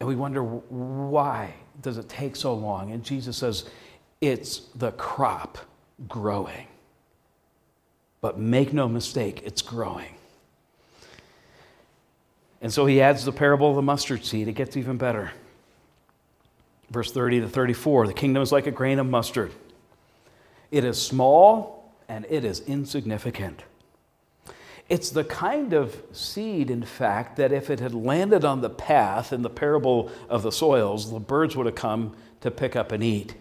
And 0.00 0.06
we 0.06 0.16
wonder 0.16 0.44
why 0.44 1.54
does 1.80 1.96
it 1.96 2.10
take 2.10 2.36
so 2.36 2.52
long? 2.52 2.92
And 2.92 3.02
Jesus 3.02 3.38
says, 3.38 3.70
it's 4.20 4.58
the 4.74 4.92
crop 4.92 5.56
growing. 6.08 6.66
But 8.20 8.38
make 8.38 8.74
no 8.74 8.86
mistake, 8.86 9.40
it's 9.46 9.62
growing. 9.62 10.14
And 12.60 12.72
so 12.72 12.86
he 12.86 13.00
adds 13.00 13.24
the 13.24 13.32
parable 13.32 13.70
of 13.70 13.76
the 13.76 13.82
mustard 13.82 14.24
seed. 14.24 14.48
It 14.48 14.52
gets 14.52 14.76
even 14.76 14.96
better. 14.96 15.32
Verse 16.90 17.12
30 17.12 17.40
to 17.40 17.48
34 17.48 18.08
the 18.08 18.12
kingdom 18.12 18.42
is 18.42 18.52
like 18.52 18.66
a 18.66 18.72
grain 18.72 18.98
of 18.98 19.06
mustard, 19.06 19.52
it 20.70 20.84
is 20.84 21.00
small 21.00 21.94
and 22.08 22.26
it 22.28 22.44
is 22.44 22.60
insignificant. 22.60 23.62
It's 24.88 25.10
the 25.10 25.22
kind 25.22 25.72
of 25.72 26.02
seed, 26.10 26.68
in 26.68 26.82
fact, 26.82 27.36
that 27.36 27.52
if 27.52 27.70
it 27.70 27.78
had 27.78 27.94
landed 27.94 28.44
on 28.44 28.60
the 28.60 28.68
path 28.68 29.32
in 29.32 29.42
the 29.42 29.48
parable 29.48 30.10
of 30.28 30.42
the 30.42 30.50
soils, 30.50 31.12
the 31.12 31.20
birds 31.20 31.56
would 31.56 31.66
have 31.66 31.76
come 31.76 32.16
to 32.40 32.50
pick 32.50 32.74
up 32.74 32.90
and 32.90 33.00
eat. 33.00 33.36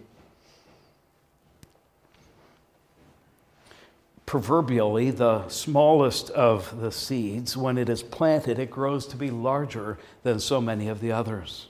Proverbially 4.29 5.09
the 5.09 5.47
smallest 5.47 6.29
of 6.29 6.81
the 6.81 6.91
seeds, 6.91 7.57
when 7.57 7.79
it 7.79 7.89
is 7.89 8.03
planted, 8.03 8.59
it 8.59 8.69
grows 8.69 9.07
to 9.07 9.17
be 9.17 9.31
larger 9.31 9.97
than 10.21 10.39
so 10.39 10.61
many 10.61 10.87
of 10.87 11.01
the 11.01 11.11
others. 11.11 11.65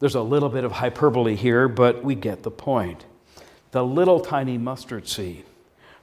There's 0.00 0.16
a 0.16 0.20
little 0.20 0.50
bit 0.50 0.64
of 0.64 0.72
hyperbole 0.72 1.36
here, 1.36 1.66
but 1.66 2.04
we 2.04 2.14
get 2.14 2.42
the 2.42 2.50
point. 2.50 3.06
The 3.70 3.82
little 3.82 4.20
tiny 4.20 4.58
mustard 4.58 5.08
seed 5.08 5.46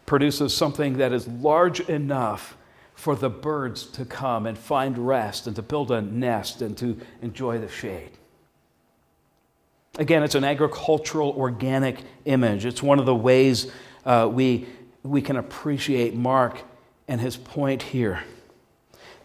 produces 0.07 0.55
something 0.55 0.97
that 0.97 1.13
is 1.13 1.27
large 1.27 1.81
enough 1.81 2.57
for 2.95 3.15
the 3.15 3.29
birds 3.29 3.85
to 3.91 4.05
come 4.05 4.47
and 4.47 4.57
find 4.57 4.97
rest 4.97 5.45
and 5.45 5.55
to 5.55 5.61
build 5.61 5.91
a 5.91 6.01
nest 6.01 6.63
and 6.63 6.75
to 6.79 6.99
enjoy 7.21 7.59
the 7.59 7.69
shade. 7.69 8.09
Again, 9.99 10.23
it's 10.23 10.33
an 10.33 10.43
agricultural, 10.43 11.29
organic 11.37 11.99
image. 12.25 12.65
It's 12.65 12.81
one 12.81 12.97
of 12.97 13.05
the 13.05 13.13
ways 13.13 13.71
uh, 14.03 14.27
we 14.31 14.65
we 15.03 15.21
can 15.21 15.35
appreciate 15.35 16.15
Mark 16.15 16.61
and 17.07 17.21
his 17.21 17.37
point 17.37 17.81
here. 17.83 18.23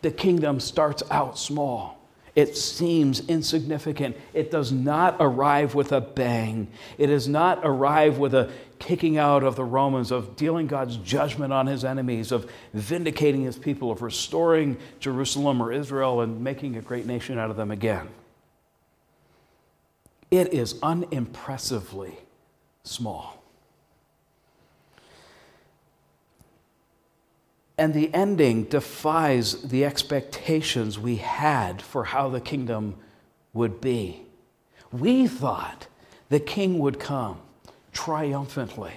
The 0.02 0.10
kingdom 0.10 0.60
starts 0.60 1.02
out 1.10 1.38
small. 1.38 1.98
It 2.34 2.56
seems 2.56 3.28
insignificant. 3.28 4.16
It 4.32 4.50
does 4.50 4.72
not 4.72 5.16
arrive 5.20 5.74
with 5.74 5.92
a 5.92 6.00
bang. 6.00 6.68
It 6.96 7.08
does 7.08 7.28
not 7.28 7.60
arrive 7.62 8.18
with 8.18 8.34
a 8.34 8.50
kicking 8.78 9.18
out 9.18 9.44
of 9.44 9.54
the 9.54 9.64
Romans, 9.64 10.10
of 10.10 10.34
dealing 10.34 10.66
God's 10.66 10.96
judgment 10.96 11.52
on 11.52 11.66
his 11.66 11.84
enemies, 11.84 12.32
of 12.32 12.50
vindicating 12.72 13.42
his 13.42 13.56
people, 13.56 13.90
of 13.90 14.00
restoring 14.00 14.78
Jerusalem 14.98 15.62
or 15.62 15.72
Israel 15.72 16.22
and 16.22 16.42
making 16.42 16.76
a 16.76 16.80
great 16.80 17.06
nation 17.06 17.38
out 17.38 17.50
of 17.50 17.56
them 17.56 17.70
again. 17.70 18.08
It 20.30 20.54
is 20.54 20.80
unimpressively 20.82 22.14
small. 22.82 23.41
And 27.78 27.94
the 27.94 28.12
ending 28.12 28.64
defies 28.64 29.62
the 29.62 29.84
expectations 29.84 30.98
we 30.98 31.16
had 31.16 31.80
for 31.80 32.04
how 32.04 32.28
the 32.28 32.40
kingdom 32.40 32.96
would 33.52 33.80
be. 33.80 34.22
We 34.90 35.26
thought 35.26 35.86
the 36.28 36.40
king 36.40 36.78
would 36.78 37.00
come 37.00 37.38
triumphantly. 37.92 38.94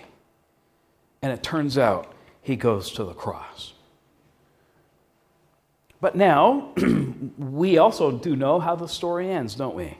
And 1.21 1.31
it 1.31 1.41
turns 1.41 1.77
out 1.77 2.13
he 2.41 2.55
goes 2.55 2.91
to 2.91 3.03
the 3.03 3.13
cross. 3.13 3.73
But 6.01 6.15
now, 6.15 6.73
we 7.37 7.77
also 7.77 8.11
do 8.11 8.35
know 8.35 8.59
how 8.59 8.75
the 8.75 8.87
story 8.87 9.31
ends, 9.31 9.55
don't 9.55 9.75
we? 9.75 9.97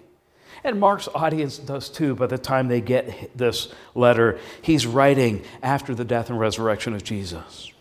And 0.63 0.79
Mark's 0.79 1.07
audience 1.13 1.57
does 1.57 1.89
too 1.89 2.15
by 2.15 2.27
the 2.27 2.37
time 2.37 2.67
they 2.67 2.81
get 2.81 3.37
this 3.37 3.73
letter. 3.93 4.39
He's 4.61 4.85
writing 4.85 5.43
after 5.61 5.95
the 5.95 6.05
death 6.05 6.29
and 6.29 6.39
resurrection 6.39 6.93
of 6.93 7.03
Jesus. 7.03 7.71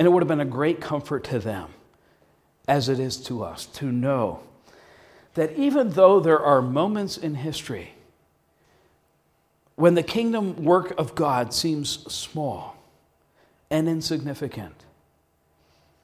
And 0.00 0.06
it 0.06 0.12
would 0.12 0.22
have 0.22 0.28
been 0.28 0.40
a 0.40 0.46
great 0.46 0.80
comfort 0.80 1.24
to 1.24 1.38
them 1.38 1.68
as 2.66 2.88
it 2.88 2.98
is 2.98 3.18
to 3.24 3.44
us 3.44 3.66
to 3.66 3.92
know 3.92 4.40
that 5.34 5.52
even 5.58 5.90
though 5.90 6.20
there 6.20 6.40
are 6.40 6.62
moments 6.62 7.18
in 7.18 7.34
history 7.34 7.92
when 9.76 9.94
the 9.96 10.02
kingdom 10.02 10.64
work 10.64 10.94
of 10.96 11.14
God 11.14 11.52
seems 11.52 12.10
small 12.10 12.78
and 13.68 13.90
insignificant, 13.90 14.86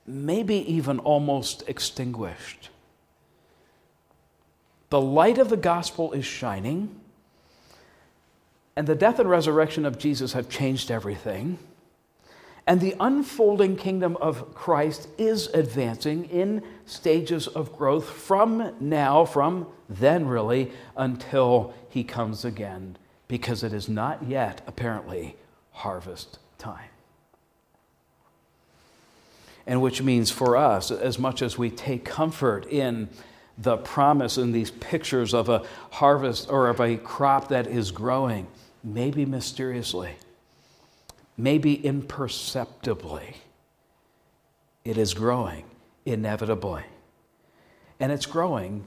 maybe 0.06 0.56
even 0.70 0.98
almost 0.98 1.66
extinguished, 1.66 2.68
the 4.90 5.00
light 5.00 5.38
of 5.38 5.48
the 5.48 5.56
gospel 5.56 6.12
is 6.12 6.26
shining, 6.26 7.00
and 8.76 8.87
the 8.87 8.94
death 8.94 9.18
and 9.18 9.30
resurrection 9.30 9.87
of 9.87 9.96
Jesus 9.96 10.35
have 10.35 10.50
changed 10.50 10.90
everything. 10.90 11.59
And 12.66 12.81
the 12.81 12.96
unfolding 12.98 13.76
kingdom 13.76 14.16
of 14.16 14.52
Christ 14.55 15.09
is 15.18 15.46
advancing 15.48 16.24
in 16.24 16.62
stages 16.85 17.46
of 17.46 17.76
growth 17.76 18.09
from 18.09 18.74
now, 18.81 19.24
from 19.24 19.68
then 19.88 20.26
really, 20.26 20.72
until 20.96 21.72
he 21.88 22.02
comes 22.02 22.44
again, 22.44 22.98
because 23.29 23.62
it 23.62 23.72
is 23.72 23.88
not 23.88 24.24
yet, 24.24 24.62
apparently, 24.66 25.37
harvest 25.70 26.40
time. 26.59 26.90
And 29.64 29.81
which 29.81 30.02
means 30.02 30.33
for 30.33 30.57
us, 30.57 30.90
as 30.90 31.20
much 31.20 31.42
as 31.42 31.57
we 31.57 31.70
take 31.70 32.05
comfort 32.05 32.66
in 32.66 33.09
the 33.57 33.76
promise 33.76 34.38
in 34.38 34.50
these 34.50 34.72
pictures 34.72 35.33
of 35.33 35.48
a 35.48 35.64
harvest 35.92 36.50
or 36.50 36.68
of 36.68 36.81
a 36.81 36.96
crop 36.96 37.48
that 37.48 37.68
is 37.68 37.92
growing, 37.92 38.48
maybe 38.83 39.24
mysteriously 39.24 40.16
maybe 41.37 41.75
imperceptibly, 41.85 43.37
it 44.85 44.96
is 44.96 45.14
growing 45.14 45.64
inevitably. 46.05 46.85
And 48.01 48.12
it's 48.12 48.27
growing 48.27 48.85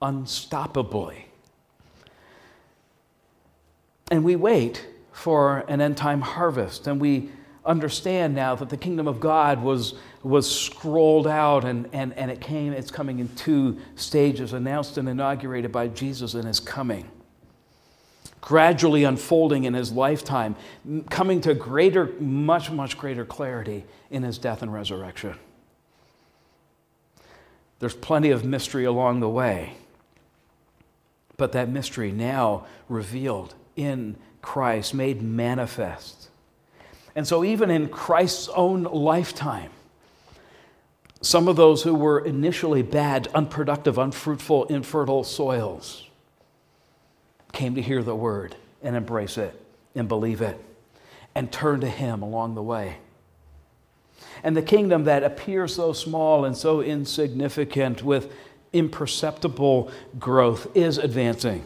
unstoppably. 0.00 1.24
And 4.10 4.24
we 4.24 4.36
wait 4.36 4.86
for 5.12 5.64
an 5.68 5.80
end 5.80 5.96
time 5.96 6.20
harvest, 6.20 6.86
and 6.86 7.00
we 7.00 7.30
understand 7.64 8.34
now 8.34 8.54
that 8.56 8.68
the 8.68 8.76
kingdom 8.76 9.06
of 9.06 9.20
God 9.20 9.62
was, 9.62 9.94
was 10.22 10.50
scrolled 10.50 11.28
out 11.28 11.64
and, 11.64 11.88
and, 11.92 12.12
and 12.14 12.28
it 12.30 12.40
came, 12.40 12.72
it's 12.72 12.90
coming 12.90 13.20
in 13.20 13.28
two 13.36 13.78
stages, 13.94 14.52
announced 14.52 14.98
and 14.98 15.08
inaugurated 15.08 15.70
by 15.70 15.86
Jesus 15.86 16.34
in 16.34 16.44
his 16.44 16.58
coming 16.58 17.08
gradually 18.42 19.04
unfolding 19.04 19.64
in 19.64 19.72
his 19.72 19.92
lifetime, 19.92 20.56
coming 21.08 21.40
to 21.40 21.54
greater, 21.54 22.12
much, 22.20 22.70
much 22.70 22.98
greater 22.98 23.24
clarity 23.24 23.84
in 24.10 24.24
his 24.24 24.36
death 24.36 24.62
and 24.62 24.74
resurrection. 24.74 25.34
There's 27.78 27.94
plenty 27.94 28.30
of 28.30 28.44
mystery 28.44 28.84
along 28.84 29.20
the 29.20 29.28
way, 29.28 29.74
but 31.36 31.52
that 31.52 31.68
mystery 31.68 32.12
now 32.12 32.66
revealed 32.88 33.54
in 33.76 34.16
Christ, 34.42 34.92
made 34.92 35.22
manifest. 35.22 36.28
And 37.14 37.26
so, 37.26 37.44
even 37.44 37.70
in 37.70 37.88
Christ's 37.88 38.48
own 38.48 38.82
lifetime, 38.84 39.70
some 41.20 41.46
of 41.46 41.54
those 41.54 41.84
who 41.84 41.94
were 41.94 42.18
initially 42.18 42.82
bad, 42.82 43.28
unproductive, 43.28 43.98
unfruitful, 43.98 44.64
infertile 44.64 45.22
soils 45.22 46.08
came 47.52 47.74
to 47.74 47.82
hear 47.82 48.02
the 48.02 48.14
word 48.14 48.56
and 48.82 48.96
embrace 48.96 49.38
it 49.38 49.58
and 49.94 50.08
believe 50.08 50.40
it 50.40 50.58
and 51.34 51.50
turn 51.50 51.80
to 51.80 51.88
Him 51.88 52.22
along 52.22 52.54
the 52.54 52.62
way. 52.62 52.96
And 54.44 54.56
the 54.56 54.62
kingdom 54.62 55.04
that 55.04 55.22
appears 55.22 55.74
so 55.74 55.92
small 55.92 56.44
and 56.44 56.56
so 56.56 56.80
insignificant 56.80 58.02
with 58.02 58.32
imperceptible 58.72 59.90
growth 60.18 60.66
is 60.74 60.98
advancing. 60.98 61.64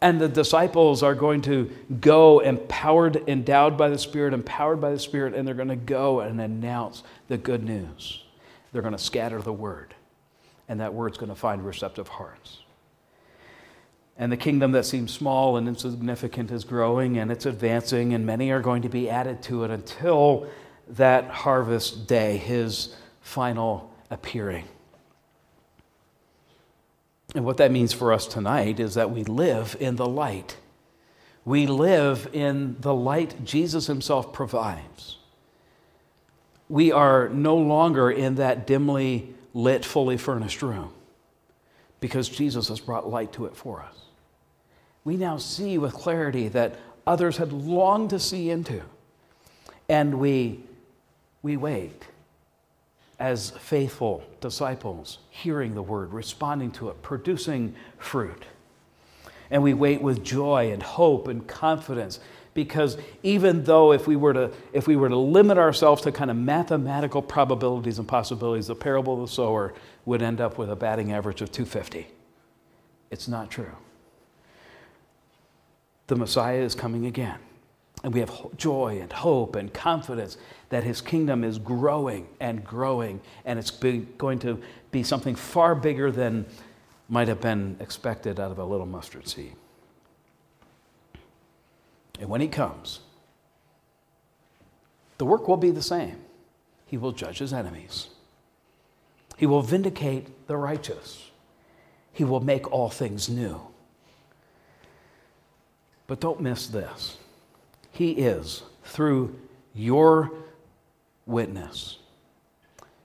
And 0.00 0.20
the 0.20 0.28
disciples 0.28 1.02
are 1.02 1.14
going 1.14 1.42
to 1.42 1.70
go 2.00 2.40
empowered, 2.40 3.24
endowed 3.28 3.78
by 3.78 3.88
the 3.88 3.98
Spirit, 3.98 4.34
empowered 4.34 4.80
by 4.80 4.90
the 4.90 4.98
Spirit, 4.98 5.34
and 5.34 5.46
they're 5.46 5.54
going 5.54 5.68
to 5.68 5.76
go 5.76 6.20
and 6.20 6.40
announce 6.40 7.02
the 7.28 7.38
good 7.38 7.64
news. 7.64 8.22
They're 8.72 8.82
going 8.82 8.92
to 8.92 8.98
scatter 8.98 9.40
the 9.40 9.52
word, 9.52 9.94
and 10.68 10.80
that 10.80 10.92
word's 10.92 11.16
going 11.16 11.30
to 11.30 11.34
find 11.34 11.64
receptive 11.64 12.08
hearts. 12.08 12.58
And 14.18 14.32
the 14.32 14.36
kingdom 14.36 14.72
that 14.72 14.84
seems 14.84 15.12
small 15.12 15.56
and 15.56 15.68
insignificant 15.68 16.50
is 16.50 16.64
growing 16.64 17.18
and 17.18 17.30
it's 17.30 17.44
advancing, 17.44 18.14
and 18.14 18.24
many 18.24 18.50
are 18.50 18.60
going 18.60 18.82
to 18.82 18.88
be 18.88 19.10
added 19.10 19.42
to 19.44 19.64
it 19.64 19.70
until 19.70 20.48
that 20.88 21.28
harvest 21.28 22.06
day, 22.06 22.38
his 22.38 22.94
final 23.20 23.92
appearing. 24.10 24.64
And 27.34 27.44
what 27.44 27.58
that 27.58 27.70
means 27.70 27.92
for 27.92 28.12
us 28.12 28.26
tonight 28.26 28.80
is 28.80 28.94
that 28.94 29.10
we 29.10 29.24
live 29.24 29.76
in 29.78 29.96
the 29.96 30.06
light. 30.06 30.56
We 31.44 31.66
live 31.66 32.30
in 32.32 32.76
the 32.80 32.94
light 32.94 33.44
Jesus 33.44 33.86
himself 33.86 34.32
provides. 34.32 35.18
We 36.68 36.90
are 36.90 37.28
no 37.28 37.56
longer 37.56 38.10
in 38.10 38.36
that 38.36 38.66
dimly 38.66 39.34
lit, 39.52 39.84
fully 39.84 40.16
furnished 40.16 40.62
room 40.62 40.92
because 42.00 42.28
Jesus 42.28 42.68
has 42.68 42.80
brought 42.80 43.08
light 43.08 43.32
to 43.34 43.46
it 43.46 43.56
for 43.56 43.82
us 43.82 44.05
we 45.06 45.16
now 45.16 45.36
see 45.36 45.78
with 45.78 45.94
clarity 45.94 46.48
that 46.48 46.74
others 47.06 47.36
had 47.36 47.52
longed 47.52 48.10
to 48.10 48.18
see 48.18 48.50
into. 48.50 48.82
And 49.88 50.18
we, 50.18 50.64
we 51.42 51.56
wait 51.56 52.02
as 53.20 53.50
faithful 53.50 54.24
disciples, 54.40 55.18
hearing 55.30 55.76
the 55.76 55.82
word, 55.82 56.12
responding 56.12 56.72
to 56.72 56.88
it, 56.88 57.02
producing 57.02 57.76
fruit. 57.98 58.46
And 59.48 59.62
we 59.62 59.74
wait 59.74 60.02
with 60.02 60.24
joy 60.24 60.72
and 60.72 60.82
hope 60.82 61.28
and 61.28 61.46
confidence 61.46 62.18
because 62.52 62.98
even 63.22 63.62
though 63.62 63.92
if 63.92 64.08
we 64.08 64.16
were 64.16 64.32
to 64.32 64.50
if 64.72 64.88
we 64.88 64.96
were 64.96 65.08
to 65.08 65.16
limit 65.16 65.56
ourselves 65.56 66.02
to 66.02 66.10
kind 66.10 66.32
of 66.32 66.36
mathematical 66.36 67.22
probabilities 67.22 68.00
and 68.00 68.08
possibilities 68.08 68.66
the 68.66 68.74
parable 68.74 69.14
of 69.14 69.28
the 69.28 69.32
sower 69.32 69.74
would 70.06 70.22
end 70.22 70.40
up 70.40 70.56
with 70.56 70.70
a 70.70 70.76
batting 70.76 71.12
average 71.12 71.42
of 71.42 71.52
250 71.52 72.06
it's 73.10 73.28
not 73.28 73.50
true 73.50 73.76
the 76.06 76.16
Messiah 76.16 76.60
is 76.60 76.74
coming 76.74 77.06
again. 77.06 77.38
And 78.04 78.12
we 78.12 78.20
have 78.20 78.56
joy 78.56 78.98
and 79.00 79.12
hope 79.12 79.56
and 79.56 79.72
confidence 79.72 80.36
that 80.68 80.84
his 80.84 81.00
kingdom 81.00 81.42
is 81.42 81.58
growing 81.58 82.28
and 82.40 82.62
growing, 82.62 83.20
and 83.44 83.58
it's 83.58 83.70
going 83.70 84.38
to 84.40 84.60
be 84.90 85.02
something 85.02 85.34
far 85.34 85.74
bigger 85.74 86.12
than 86.12 86.46
might 87.08 87.28
have 87.28 87.40
been 87.40 87.76
expected 87.80 88.38
out 88.38 88.50
of 88.50 88.58
a 88.58 88.64
little 88.64 88.86
mustard 88.86 89.26
seed. 89.26 89.54
And 92.20 92.28
when 92.28 92.40
he 92.40 92.48
comes, 92.48 93.00
the 95.18 95.24
work 95.24 95.48
will 95.48 95.56
be 95.56 95.70
the 95.70 95.82
same. 95.82 96.20
He 96.84 96.96
will 96.96 97.12
judge 97.12 97.38
his 97.38 97.52
enemies, 97.52 98.08
he 99.36 99.46
will 99.46 99.62
vindicate 99.62 100.46
the 100.46 100.56
righteous, 100.56 101.30
he 102.12 102.24
will 102.24 102.40
make 102.40 102.70
all 102.70 102.90
things 102.90 103.28
new. 103.28 103.60
But 106.06 106.20
don't 106.20 106.40
miss 106.40 106.68
this. 106.68 107.16
He 107.90 108.12
is, 108.12 108.62
through 108.84 109.36
your 109.74 110.30
witness, 111.26 111.98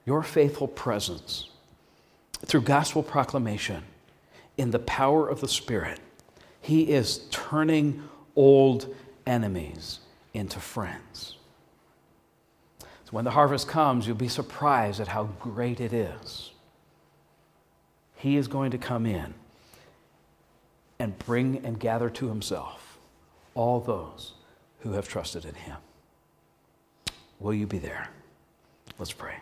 your 0.05 0.21
faithful 0.23 0.67
presence, 0.67 1.49
through 2.45 2.61
gospel 2.61 3.03
proclamation, 3.03 3.83
in 4.57 4.71
the 4.71 4.79
power 4.79 5.27
of 5.27 5.41
the 5.41 5.47
Spirit, 5.47 5.99
He 6.59 6.91
is 6.91 7.25
turning 7.31 8.03
old 8.35 8.93
enemies 9.25 9.99
into 10.33 10.59
friends. 10.59 11.37
So 12.79 13.11
when 13.11 13.25
the 13.25 13.31
harvest 13.31 13.67
comes, 13.67 14.05
you'll 14.05 14.15
be 14.15 14.27
surprised 14.27 14.99
at 14.99 15.07
how 15.07 15.25
great 15.39 15.79
it 15.79 15.93
is. 15.93 16.51
He 18.15 18.37
is 18.37 18.47
going 18.47 18.71
to 18.71 18.77
come 18.77 19.05
in 19.05 19.33
and 20.99 21.17
bring 21.17 21.65
and 21.65 21.79
gather 21.79 22.09
to 22.11 22.27
Himself 22.27 22.90
all 23.55 23.79
those 23.79 24.33
who 24.79 24.93
have 24.93 25.07
trusted 25.07 25.45
in 25.45 25.53
him. 25.53 25.77
Will 27.39 27.53
you 27.53 27.67
be 27.67 27.79
there? 27.79 28.09
Let's 28.99 29.13
pray. 29.13 29.35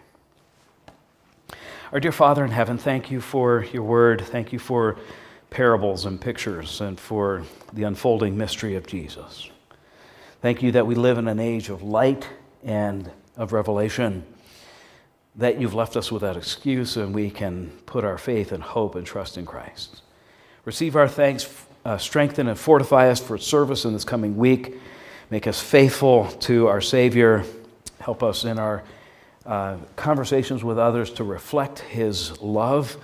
Our 1.91 1.99
dear 1.99 2.11
Father 2.11 2.45
in 2.45 2.51
heaven, 2.51 2.77
thank 2.77 3.09
you 3.09 3.19
for 3.19 3.65
your 3.73 3.83
word. 3.83 4.21
Thank 4.21 4.53
you 4.53 4.59
for 4.59 4.97
parables 5.49 6.05
and 6.05 6.21
pictures 6.21 6.81
and 6.81 6.99
for 6.99 7.43
the 7.73 7.83
unfolding 7.83 8.37
mystery 8.37 8.75
of 8.75 8.85
Jesus. 8.85 9.49
Thank 10.41 10.61
you 10.61 10.71
that 10.73 10.85
we 10.85 10.95
live 10.95 11.17
in 11.17 11.27
an 11.27 11.39
age 11.39 11.69
of 11.69 11.81
light 11.81 12.27
and 12.63 13.11
of 13.35 13.53
revelation, 13.53 14.23
that 15.35 15.59
you've 15.59 15.73
left 15.73 15.97
us 15.97 16.11
without 16.11 16.37
excuse 16.37 16.95
and 16.95 17.13
we 17.13 17.29
can 17.31 17.71
put 17.85 18.03
our 18.03 18.17
faith 18.17 18.51
and 18.51 18.61
hope 18.61 18.95
and 18.95 19.05
trust 19.05 19.37
in 19.37 19.45
Christ. 19.45 20.01
Receive 20.65 20.95
our 20.95 21.07
thanks 21.07 21.43
uh, 21.85 21.97
strengthen 21.97 22.47
and 22.47 22.57
fortify 22.57 23.09
us 23.09 23.19
for 23.19 23.37
service 23.37 23.85
in 23.85 23.93
this 23.93 24.03
coming 24.03 24.37
week. 24.37 24.75
Make 25.29 25.47
us 25.47 25.61
faithful 25.61 26.27
to 26.41 26.67
our 26.67 26.81
Savior. 26.81 27.43
Help 27.99 28.23
us 28.23 28.45
in 28.45 28.59
our 28.59 28.83
uh, 29.45 29.77
conversations 29.95 30.63
with 30.63 30.77
others 30.77 31.11
to 31.11 31.23
reflect 31.23 31.79
His 31.79 32.39
love, 32.41 32.97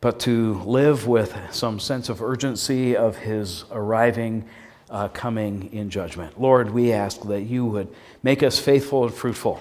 but 0.00 0.20
to 0.20 0.54
live 0.62 1.06
with 1.06 1.36
some 1.50 1.78
sense 1.78 2.08
of 2.08 2.22
urgency 2.22 2.96
of 2.96 3.16
His 3.16 3.64
arriving, 3.70 4.44
uh, 4.90 5.08
coming 5.08 5.72
in 5.72 5.90
judgment. 5.90 6.40
Lord, 6.40 6.70
we 6.70 6.92
ask 6.92 7.20
that 7.22 7.42
you 7.42 7.64
would 7.66 7.88
make 8.22 8.42
us 8.42 8.58
faithful 8.58 9.04
and 9.04 9.14
fruitful. 9.14 9.60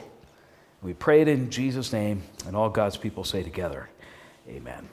We 0.81 0.93
pray 0.93 1.21
it 1.21 1.27
in 1.27 1.49
Jesus' 1.49 1.91
name, 1.91 2.21
and 2.45 2.55
all 2.55 2.69
God's 2.69 2.97
people 2.97 3.23
say 3.23 3.41
together, 3.41 3.89
Amen. 4.47 4.87